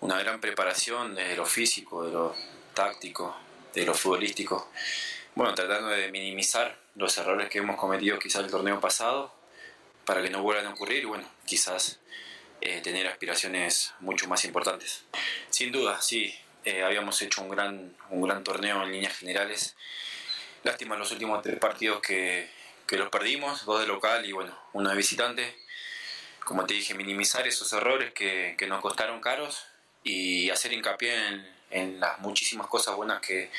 [0.00, 2.34] una gran preparación de lo físico, de lo
[2.74, 3.36] táctico,
[3.72, 4.70] de lo futbolístico.
[5.34, 9.34] Bueno, tratando de minimizar los errores que hemos cometido quizás el torneo pasado
[10.04, 12.00] para que no vuelvan a ocurrir y bueno, quizás
[12.60, 15.04] eh, tener aspiraciones mucho más importantes.
[15.48, 16.34] Sin duda, sí,
[16.66, 19.74] eh, habíamos hecho un gran, un gran torneo en líneas generales.
[20.64, 22.50] Lástima los últimos tres partidos que,
[22.86, 25.56] que los perdimos, dos de local y bueno, uno de visitante.
[26.44, 29.64] Como te dije, minimizar esos errores que, que nos costaron caros
[30.04, 33.50] y hacer hincapié en, en las muchísimas cosas buenas que,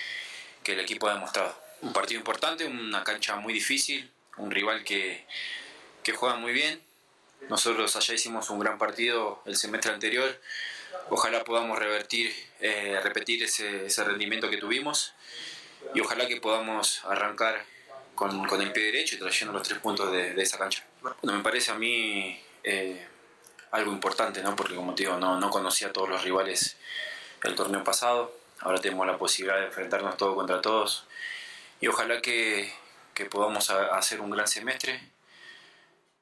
[0.63, 5.25] que el equipo ha demostrado un partido importante, una cancha muy difícil, un rival que,
[6.01, 6.81] que juega muy bien.
[7.49, 10.39] Nosotros allá hicimos un gran partido el semestre anterior.
[11.09, 15.13] Ojalá podamos revertir, eh, repetir ese, ese, rendimiento que tuvimos
[15.93, 17.65] y ojalá que podamos arrancar
[18.15, 20.85] con, con el pie derecho y trayendo los tres puntos de, esa cancha.
[21.01, 23.05] Bueno, me parece a mí eh,
[23.71, 24.55] algo importante, ¿no?
[24.55, 26.77] porque como te digo, no, no conocía a todos los rivales
[27.43, 28.33] el torneo pasado.
[28.61, 31.05] Ahora tenemos la posibilidad de enfrentarnos todos contra todos
[31.83, 32.71] y ojalá que,
[33.13, 35.01] que podamos hacer un gran semestre.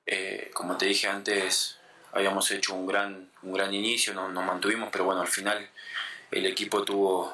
[0.07, 1.77] Eh, como te dije antes,
[2.13, 5.69] habíamos hecho un gran, un gran inicio, nos, nos mantuvimos, pero bueno, al final
[6.31, 7.31] el equipo tuvo,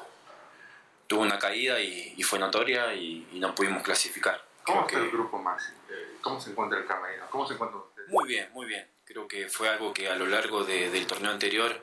[1.06, 4.44] tuvo una caída y, y fue notoria y, y, no pudimos clasificar.
[4.62, 5.72] ¿Cómo está el grupo más?
[6.20, 7.24] ¿Cómo se encuentra el camerino?
[7.30, 8.02] ¿Cómo se encuentra usted?
[8.08, 8.86] Muy bien, muy bien.
[9.06, 11.80] Creo que fue algo que a lo largo de, del torneo anterior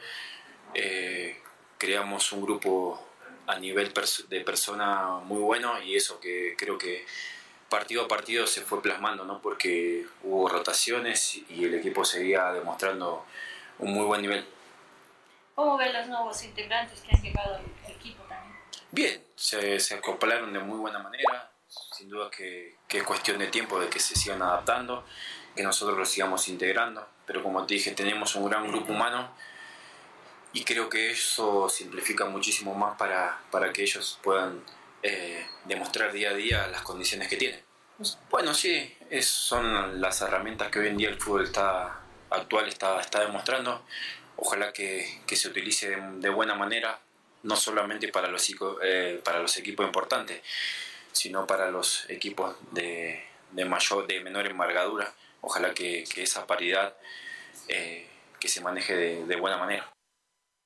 [0.76, 1.42] eh,
[1.80, 3.15] creamos un grupo
[3.48, 3.94] a nivel
[4.30, 7.06] de persona muy bueno y eso que creo que
[7.70, 9.42] partido a partido se fue plasmando, ¿no?
[9.42, 13.26] Porque hubo rotaciones y el equipo seguía demostrando
[13.80, 14.46] un muy buen nivel.
[15.56, 18.60] ¿Cómo ven los nuevos integrantes que han llegado al equipo también?
[18.92, 21.52] Bien, se, se acoplaron de muy buena manera.
[21.68, 25.06] Sin duda que, que, es cuestión de tiempo de que se sigan adaptando,
[25.56, 27.08] que nosotros los sigamos integrando.
[27.26, 29.34] Pero como te dije, tenemos un gran grupo humano
[30.56, 34.64] y creo que eso simplifica muchísimo más para, para que ellos puedan
[35.04, 37.62] eh, demostrar día a día las condiciones que tienen.
[38.30, 42.00] Bueno, sí, son las herramientas que hoy en día el fútbol está,
[42.30, 43.86] actual está, está demostrando.
[44.38, 47.02] Ojalá que, que se utilice de, buena manera,
[47.44, 48.50] no solamente para los,
[48.82, 50.42] eh, para los equipos importantes,
[51.12, 55.14] sino para los equipos de, de, mayor, de menor envergadura.
[55.42, 56.96] Ojalá que, que esa paridad
[57.68, 58.08] eh,
[58.40, 59.95] que se maneje de buena manera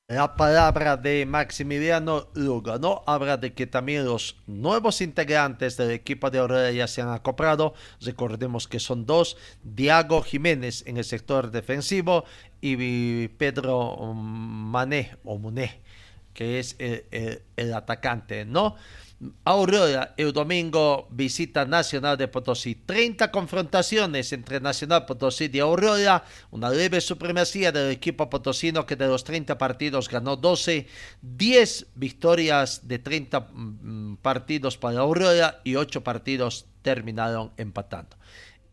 [0.10, 3.04] la palabra de Maximiliano Lugo, ¿no?
[3.06, 7.76] Habla de que también los nuevos integrantes del equipo de Aurora ya se han acoplado.
[8.02, 12.26] Recordemos que son dos, Diago Jiménez en el sector defensivo
[12.60, 15.80] y Pedro Mané o Muné,
[16.34, 18.78] que es el atacante, ¿no?
[19.44, 22.76] Aurora el domingo visita Nacional de Potosí.
[22.76, 26.24] 30 confrontaciones entre Nacional Potosí y Aurora.
[26.52, 30.88] Una leve supremacía del equipo potosino que de los 30 partidos ganó 12.
[31.22, 38.16] 10 victorias de 30 mm, partidos para Aurora y 8 partidos terminaron empatando.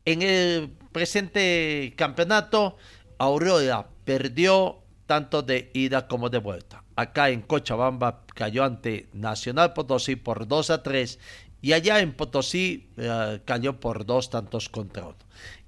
[0.04, 2.76] En el presente campeonato,
[3.18, 10.16] Aurora perdió tanto de ida como de vuelta acá en Cochabamba cayó ante Nacional Potosí
[10.16, 11.18] por 2 a 3
[11.62, 15.16] y allá en Potosí uh, cayó por dos tantos contra uno.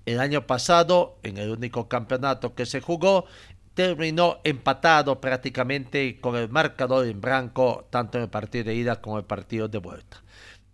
[0.06, 3.26] El año pasado, en el único campeonato que se jugó,
[3.74, 9.16] terminó empatado prácticamente con el marcador en blanco, tanto en el partido de ida como
[9.16, 10.22] en el partido de vuelta.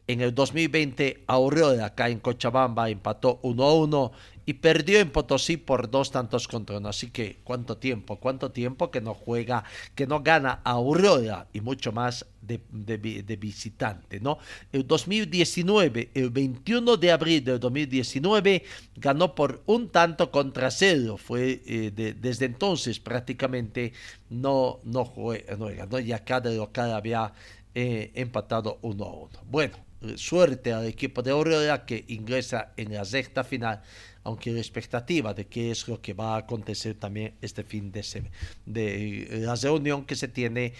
[0.06, 4.12] En el 2020, Aurora, acá en Cochabamba, empató 1-1
[4.46, 6.88] y perdió en Potosí por dos tantos contra uno.
[6.88, 8.16] Así que, ¿cuánto tiempo?
[8.16, 9.64] ¿Cuánto tiempo que no juega,
[9.94, 14.38] que no gana Aurora y mucho más de, de, visitante, ¿no?
[14.70, 18.64] El 2019, el 21 de abril del 2019,
[18.96, 21.16] ganó por un tanto contra cero.
[21.16, 23.92] Fue eh, desde entonces prácticamente
[24.28, 27.32] no, no, juega, no ganó y acá de local había
[27.74, 29.30] eh, empatado 1 a 1.
[29.46, 29.76] Bueno,
[30.16, 33.82] suerte al equipo de Aurora que ingresa en la sexta final,
[34.24, 38.02] aunque la expectativa de qué es lo que va a acontecer también este fin de
[38.02, 38.34] semana,
[38.66, 40.72] de la reunión que se tiene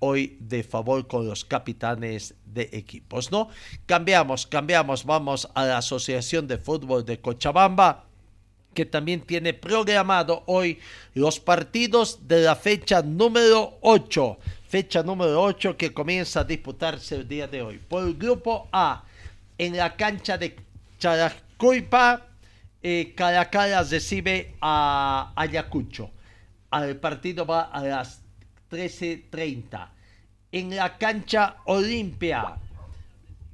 [0.00, 3.48] hoy de favor con los capitanes de equipos, ¿no?
[3.86, 8.04] Cambiamos, cambiamos, vamos a la Asociación de Fútbol de Cochabamba
[8.74, 10.78] que también tiene programado hoy
[11.14, 14.38] los partidos de la fecha número 8
[14.68, 17.78] fecha número 8 que comienza a disputarse el día de hoy.
[17.78, 19.02] Por el grupo A,
[19.56, 20.56] en la cancha de
[20.98, 22.26] Characuipa,
[22.82, 26.10] eh, Caracalas recibe a Ayacucho.
[26.72, 28.22] El partido va a las
[28.70, 29.88] 13.30.
[30.52, 32.56] En la cancha Olimpia,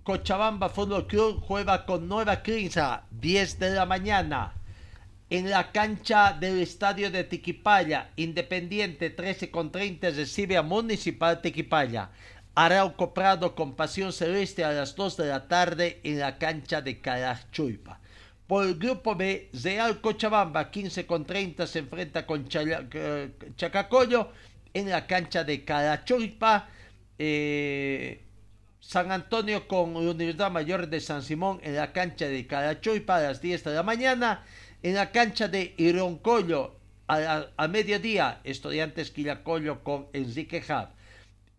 [0.02, 4.52] Cochabamba Fútbol Club juega con Nueva Crisa, 10 de la mañana
[5.30, 8.10] en la cancha del estadio de Tiquipaya.
[8.16, 12.10] Independiente 13 con 30 recibe a Municipal Tiquipaya.
[12.54, 17.00] Arauco Prado con Pasión Celeste a las 2 de la tarde en la cancha de
[17.00, 18.00] Carachuipa.
[18.46, 24.30] Por el grupo B, Real Cochabamba 15 con 30 se enfrenta con eh, Chacacoyo
[24.74, 26.68] en la cancha de Carachuipa.
[27.18, 28.20] Eh,
[28.80, 33.22] San Antonio con la Universidad Mayor de San Simón en la cancha de Carachuipa a
[33.22, 34.44] las 10 de la mañana
[34.82, 36.76] en la cancha de Ironcollo
[37.08, 40.88] a, mediodía, Estudiantes Quillacollo con Enrique Hub.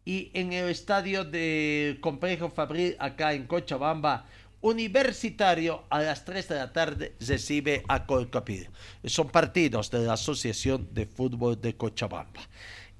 [0.06, 4.28] Y en el estadio de Complejo Fabril, acá en Cochabamba,
[4.62, 8.70] Universitario a las 3 de la tarde recibe a Colcapir.
[9.06, 12.42] Son partidos de la Asociación de Fútbol de Cochabamba.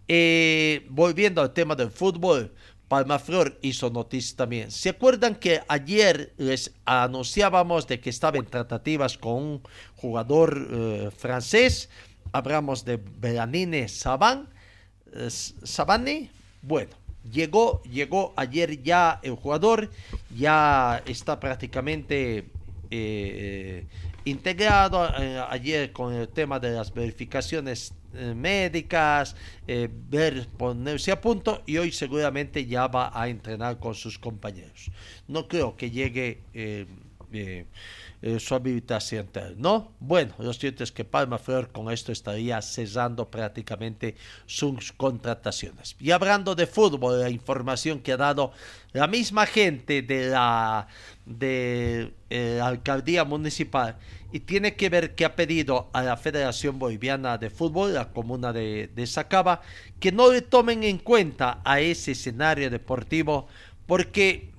[0.08, 2.54] Eh, volviendo al tema del fútbol,
[2.88, 4.70] Palmaflor hizo noticia también.
[4.70, 9.62] ¿Se acuerdan que ayer les anunciábamos de que estaba en tratativas con un
[9.96, 11.90] jugador eh, francés?
[12.32, 14.50] Hablamos de Belanine Saban.
[15.14, 16.30] Eh,
[16.62, 16.96] Bueno,
[17.32, 19.90] llegó, llegó ayer ya el jugador,
[20.36, 22.46] ya está prácticamente
[22.92, 23.86] eh,
[24.26, 25.04] integrado
[25.50, 29.36] ayer con el tema de las verificaciones eh, médicas,
[29.68, 34.90] eh, ver, ponerse a punto y hoy seguramente ya va a entrenar con sus compañeros.
[35.28, 36.40] No creo que llegue
[38.22, 39.92] eh, su habilitación, ¿no?
[40.00, 45.96] Bueno, lo cierto es que Palma Flor con esto estaría cesando prácticamente sus contrataciones.
[46.00, 48.52] Y hablando de fútbol, la información que ha dado
[48.94, 50.88] la misma gente de la
[51.26, 53.98] de la alcaldía municipal
[54.32, 58.52] y tiene que ver que ha pedido a la Federación Boliviana de Fútbol, la comuna
[58.52, 59.62] de, de Sacaba,
[60.00, 63.48] que no le tomen en cuenta a ese escenario deportivo
[63.88, 64.55] porque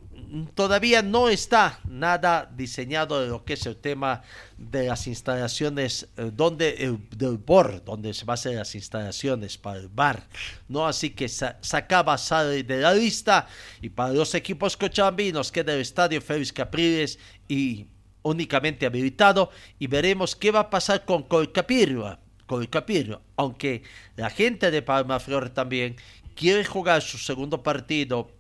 [0.55, 4.23] todavía no está nada diseñado de lo que es el tema
[4.57, 9.59] de las instalaciones, eh, donde el, del BOR, donde se va a hacer las instalaciones
[9.59, 10.27] para el bar,
[10.69, 10.87] ¿no?
[10.87, 13.47] Así que Sacaba sale de la lista
[13.81, 17.19] y para los equipos cochabambinos queda el Estadio Félix Capriles
[17.49, 17.87] y
[18.23, 23.83] únicamente habilitado y veremos qué va a pasar con Colcapirro, Colcapirro, aunque
[24.17, 25.97] la gente de Palma Flor también
[26.35, 28.31] quiere jugar su segundo partido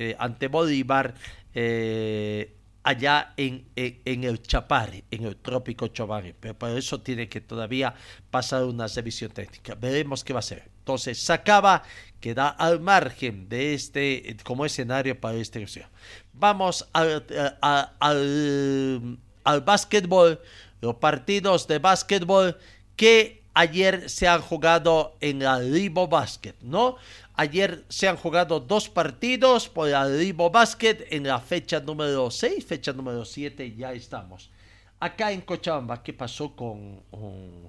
[0.00, 1.14] eh, ante Bolívar
[1.54, 7.40] eh, allá en, en, el Chapare, en el trópico Chapare, pero por eso tiene que
[7.40, 7.94] todavía
[8.30, 9.74] pasar una revisión técnica.
[9.74, 10.70] Veremos qué va a ser.
[10.78, 11.82] Entonces, Sacaba
[12.18, 15.86] queda al margen de este como escenario para esta elección.
[16.32, 17.26] Vamos al,
[17.60, 20.40] al al básquetbol,
[20.80, 22.56] los partidos de básquetbol
[22.96, 26.96] que ayer se han jugado en la Libo Basket, ¿no?
[27.40, 32.66] Ayer se han jugado dos partidos por la Libo Basket en la fecha número 6,
[32.66, 34.50] fecha número 7, ya estamos.
[34.98, 37.00] Acá en Cochabamba, ¿qué pasó con,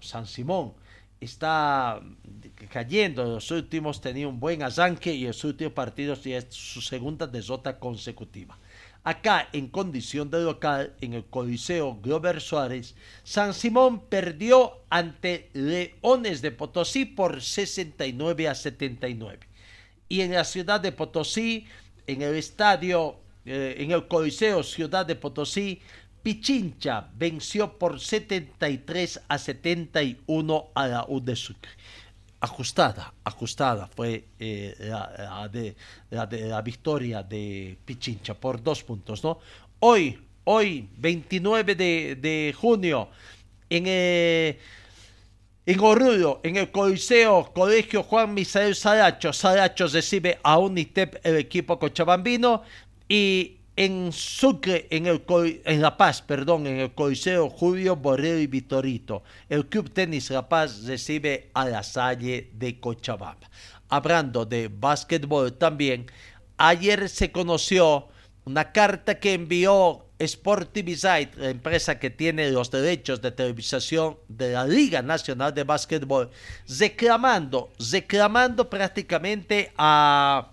[0.02, 0.74] San Simón?
[1.22, 2.02] Está
[2.70, 7.26] cayendo, los últimos tenía un buen arranque y los últimos partidos ya es su segunda
[7.26, 8.60] derrota consecutiva.
[9.06, 12.94] Acá, en condición de local, en el Coliseo Glover Suárez,
[13.24, 19.51] San Simón perdió ante Leones de Potosí por 69 a 79.
[20.12, 21.66] Y en la ciudad de Potosí,
[22.06, 25.80] en el estadio, eh, en el Coliseo Ciudad de Potosí,
[26.22, 31.56] Pichincha venció por 73 a 71 a la UDESUC.
[32.42, 35.78] ajustada, ajustada fue eh, la, de,
[36.10, 39.40] la, victoria de Pichincha por dos puntos, ¿no?
[39.80, 43.08] Hoy, hoy, 29 de, junio,
[43.70, 44.60] en, eh,
[45.66, 51.78] en Oruro, en el Coliseo Colegio Juan Misael Saracho, Saracho recibe a UNITEP el equipo
[51.78, 52.64] cochabambino
[53.08, 55.24] y en Sucre, en, el,
[55.64, 60.50] en La Paz, perdón, en el Coliseo Julio Borrero y Vitorito, el Club Tenis La
[60.50, 63.50] Paz recibe a la Salle de Cochabamba.
[63.88, 66.08] Hablando de básquetbol también,
[66.58, 68.08] ayer se conoció
[68.46, 74.66] una carta que envió Sportivizite, la empresa que tiene los derechos de televisación de la
[74.66, 76.30] Liga Nacional de Básquetbol,
[76.80, 80.52] reclamando, reclamando prácticamente a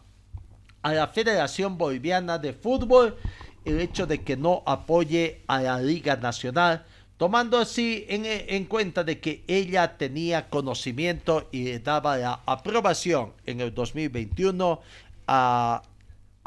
[0.83, 3.17] la Federación Boliviana de Fútbol
[3.65, 6.85] el hecho de que no apoye a la Liga Nacional,
[7.17, 13.61] tomando así en, cuenta de que ella tenía conocimiento y le daba la aprobación en
[13.61, 14.81] el 2021
[15.27, 15.83] a,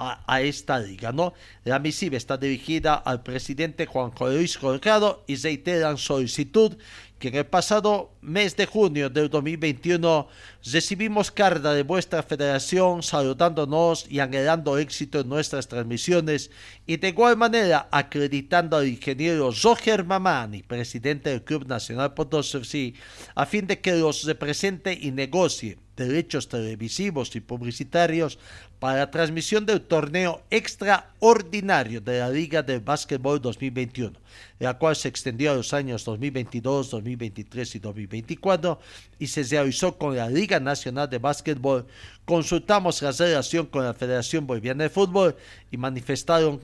[0.01, 1.33] a, esta liga, ¿no?
[1.63, 6.77] La misiva está dirigida al presidente Juan Luis Colgado y reiteran solicitud
[7.19, 10.27] que en el pasado mes de junio del 2021
[10.73, 16.49] recibimos carta de vuestra federación saludándonos y anhelando éxito en nuestras transmisiones
[16.87, 22.95] y de igual manera acreditando al ingeniero Roger Mamani, presidente del Club Nacional Potosí,
[23.35, 28.39] a fin de que los represente y negocie derechos televisivos y publicitarios
[28.81, 34.17] para transmisión del torneo extraordinario de la Liga de Básquetbol 2021,
[34.57, 38.79] la cual se extendió a los años 2022, 2023 y 2024
[39.19, 41.85] y se realizó con la Liga Nacional de Básquetbol.
[42.25, 45.35] Consultamos la relación con la Federación Boliviana de Fútbol
[45.69, 46.59] y manifestaron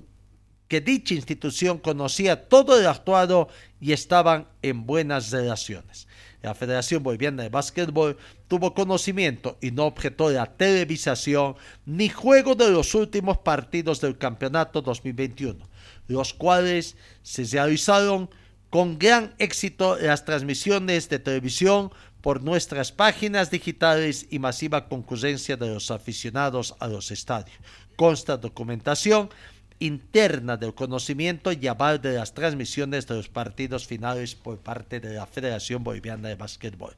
[0.67, 3.47] que dicha institución conocía todo el actuado
[3.79, 6.07] y estaban en buenas relaciones.
[6.41, 8.17] La Federación Boliviana de Básquetbol
[8.47, 14.81] tuvo conocimiento y no objetó la televisación ni juego de los últimos partidos del campeonato
[14.81, 15.67] 2021,
[16.07, 18.29] los cuales se realizaron
[18.69, 25.67] con gran éxito las transmisiones de televisión por nuestras páginas digitales y masiva concurrencia de
[25.73, 27.57] los aficionados a los estadios.
[27.95, 29.29] Consta documentación
[29.79, 35.13] interna del conocimiento y aval de las transmisiones de los partidos finales por parte de
[35.13, 36.95] la Federación Boliviana de Básquetbol.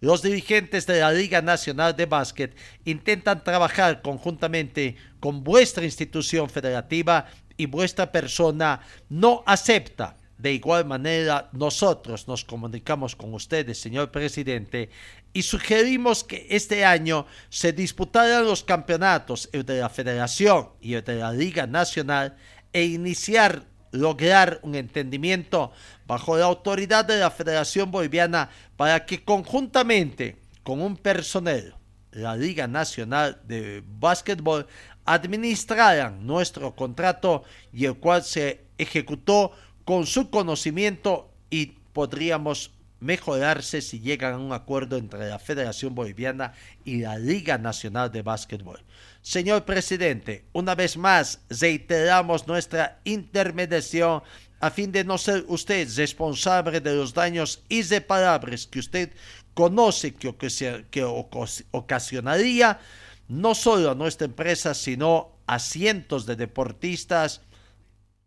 [0.00, 7.26] Los dirigentes de la Liga Nacional de Básquet intentan trabajar conjuntamente con vuestra institución federativa
[7.56, 10.16] y vuestra persona no acepta.
[10.38, 14.90] De igual manera, nosotros nos comunicamos con ustedes, señor presidente,
[15.32, 21.32] y sugerimos que este año se disputaran los campeonatos, de la Federación y de la
[21.32, 22.36] Liga Nacional,
[22.72, 25.70] e iniciar, lograr un entendimiento
[26.06, 31.76] bajo la autoridad de la Federación Boliviana para que conjuntamente con un personal,
[32.10, 34.66] la Liga Nacional de Básquetbol,
[35.04, 39.52] administraran nuestro contrato y el cual se ejecutó
[39.84, 46.54] con su conocimiento y podríamos mejorarse si llegan a un acuerdo entre la Federación Boliviana
[46.84, 48.80] y la Liga Nacional de Básquetbol.
[49.20, 54.22] Señor presidente, una vez más reiteramos nuestra intermediación
[54.60, 59.12] a fin de no ser usted responsable de los daños irreparables que usted
[59.52, 60.34] conoce que,
[60.90, 62.80] que ocasionaría
[63.28, 67.42] no solo a nuestra empresa, sino a cientos de deportistas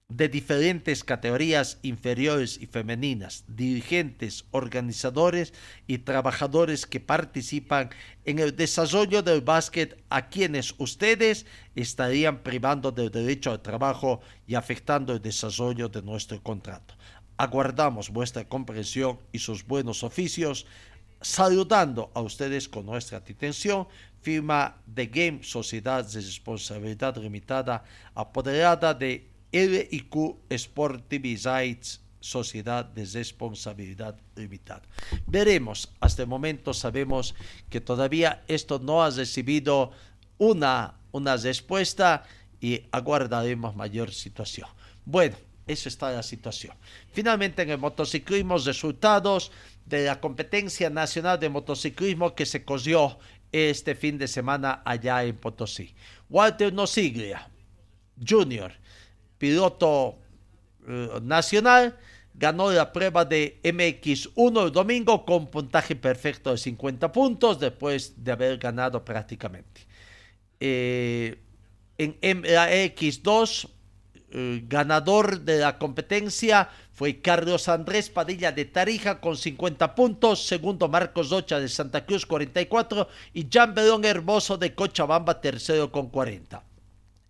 [0.10, 5.54] de diferentes categorías inferiores y femeninas, dirigentes, organizadores
[5.86, 7.90] y trabajadores que participan
[8.24, 11.46] en el desarrollo del básquet a quienes ustedes
[11.76, 16.96] estarían privando del derecho al trabajo y afectando el desarrollo de nuestro contrato.
[17.36, 20.66] Aguardamos vuestra comprensión y sus buenos oficios,
[21.20, 23.88] saludando a ustedes con nuestra atención,
[24.22, 27.84] firma de Game Sociedad de Responsabilidad Limitada,
[28.16, 34.84] apoderada de LIQ Sportivisites Sociedad de Responsabilidad Limitada.
[35.28, 37.36] Veremos, hasta el momento sabemos
[37.70, 39.92] que todavía esto no ha recibido
[40.38, 42.24] una, una respuesta
[42.60, 44.68] y aguardaremos mayor situación.
[45.06, 45.38] Bueno,
[45.68, 46.76] eso está la situación.
[47.12, 49.52] Finalmente en el motociclismo, resultados
[49.86, 53.20] de la competencia nacional de motociclismo que se corrió
[53.52, 55.94] este fin de semana allá en Potosí.
[56.30, 57.50] Walter Nosiglia,
[58.26, 58.74] Junior,
[59.38, 60.18] piloto
[60.88, 61.98] eh, nacional,
[62.34, 68.32] ganó la prueba de MX1 el domingo con puntaje perfecto de 50 puntos después de
[68.32, 69.82] haber ganado prácticamente.
[70.60, 71.40] Eh,
[71.98, 73.70] en la X2,
[74.68, 81.30] ganador de la competencia fue Carlos Andrés Padilla de Tarija con 50 puntos, segundo Marcos
[81.30, 86.64] Docha de Santa Cruz 44 y Jan Bedón Hermoso de Cochabamba tercero con 40.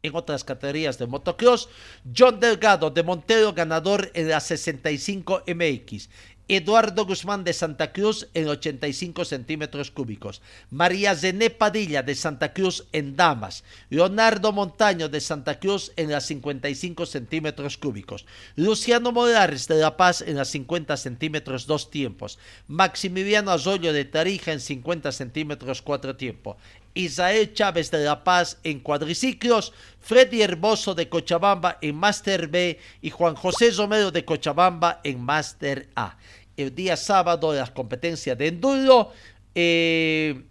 [0.08, 1.70] En otras categorías de motocross,
[2.16, 6.10] John Delgado de Montero ganador en la 65 MX.
[6.49, 12.88] Eduardo Guzmán de Santa Cruz en 85 centímetros cúbicos, María Zené Padilla de Santa Cruz
[12.93, 19.76] en Damas, Leonardo Montaño de Santa Cruz en las 55 centímetros cúbicos, Luciano Morales de
[19.76, 22.39] La Paz en las 50 centímetros dos tiempos,
[22.70, 26.55] Maximiliano Azoyo de Tarija en 50 centímetros cuatro tiempos,
[26.98, 33.10] Isael Chávez de La Paz en cuadriciclos, Freddy Hermoso de Cochabamba en Master B y
[33.12, 36.18] Juan José Romero de Cochabamba en Master A.
[36.56, 39.12] El día sábado las competencias de enduro,
[39.54, 40.43] eh,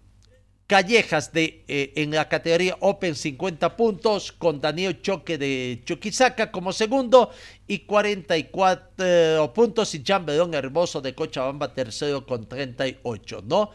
[0.66, 6.72] Callejas de, eh, en la categoría Open 50 puntos con Daniel Choque de Chuquisaca como
[6.72, 7.30] segundo
[7.68, 13.70] y 44 puntos y Jean Belón Hermoso de Cochabamba tercero con 38, ¿no?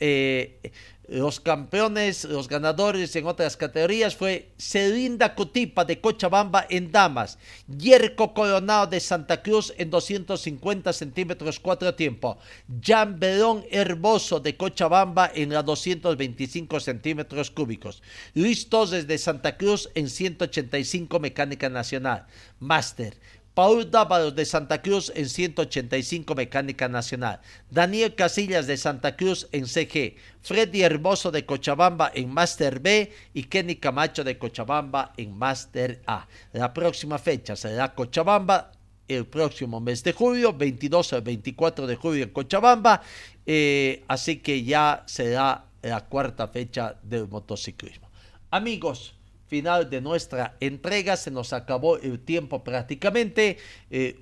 [0.00, 0.70] Eh,
[1.08, 8.34] los campeones, los ganadores en otras categorías fue Celinda Cotipa de Cochabamba en damas, Yerko
[8.34, 12.36] Coronado de Santa Cruz en 250 centímetros cuatro tiempo,
[12.82, 18.02] Jan Belón Herboso de Cochabamba en la 225 centímetros cúbicos,
[18.34, 22.26] Luis Toses de Santa Cruz en 185 mecánica nacional,
[22.60, 23.18] Máster,
[23.58, 29.66] Paul Dávalos de Santa Cruz en 185 Mecánica Nacional, Daniel Casillas de Santa Cruz en
[29.66, 36.00] CG, Freddy Hermoso de Cochabamba en Master B y Kenny Camacho de Cochabamba en Master
[36.06, 36.28] A.
[36.52, 38.70] La próxima fecha será Cochabamba
[39.08, 43.02] el próximo mes de julio, 22 al 24 de julio en Cochabamba,
[43.44, 48.08] eh, así que ya será la cuarta fecha del motociclismo.
[48.52, 49.17] Amigos,
[49.48, 51.16] final de nuestra entrega.
[51.16, 53.58] Se nos acabó el tiempo prácticamente.
[53.90, 54.20] Eh,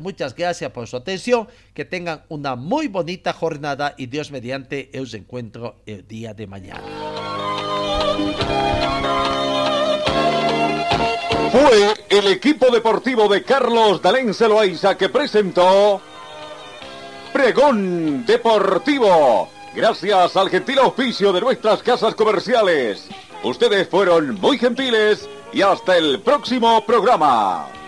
[0.00, 1.48] muchas gracias por su atención.
[1.72, 6.82] Que tengan una muy bonita jornada y Dios mediante os encuentro el día de mañana.
[11.50, 16.00] Fue el equipo deportivo de Carlos Dalén Celoaiza que presentó
[17.32, 19.50] Pregón Deportivo.
[19.74, 23.08] Gracias al gentil oficio de nuestras casas comerciales.
[23.44, 27.81] Ustedes fueron muy gentiles y hasta el próximo programa.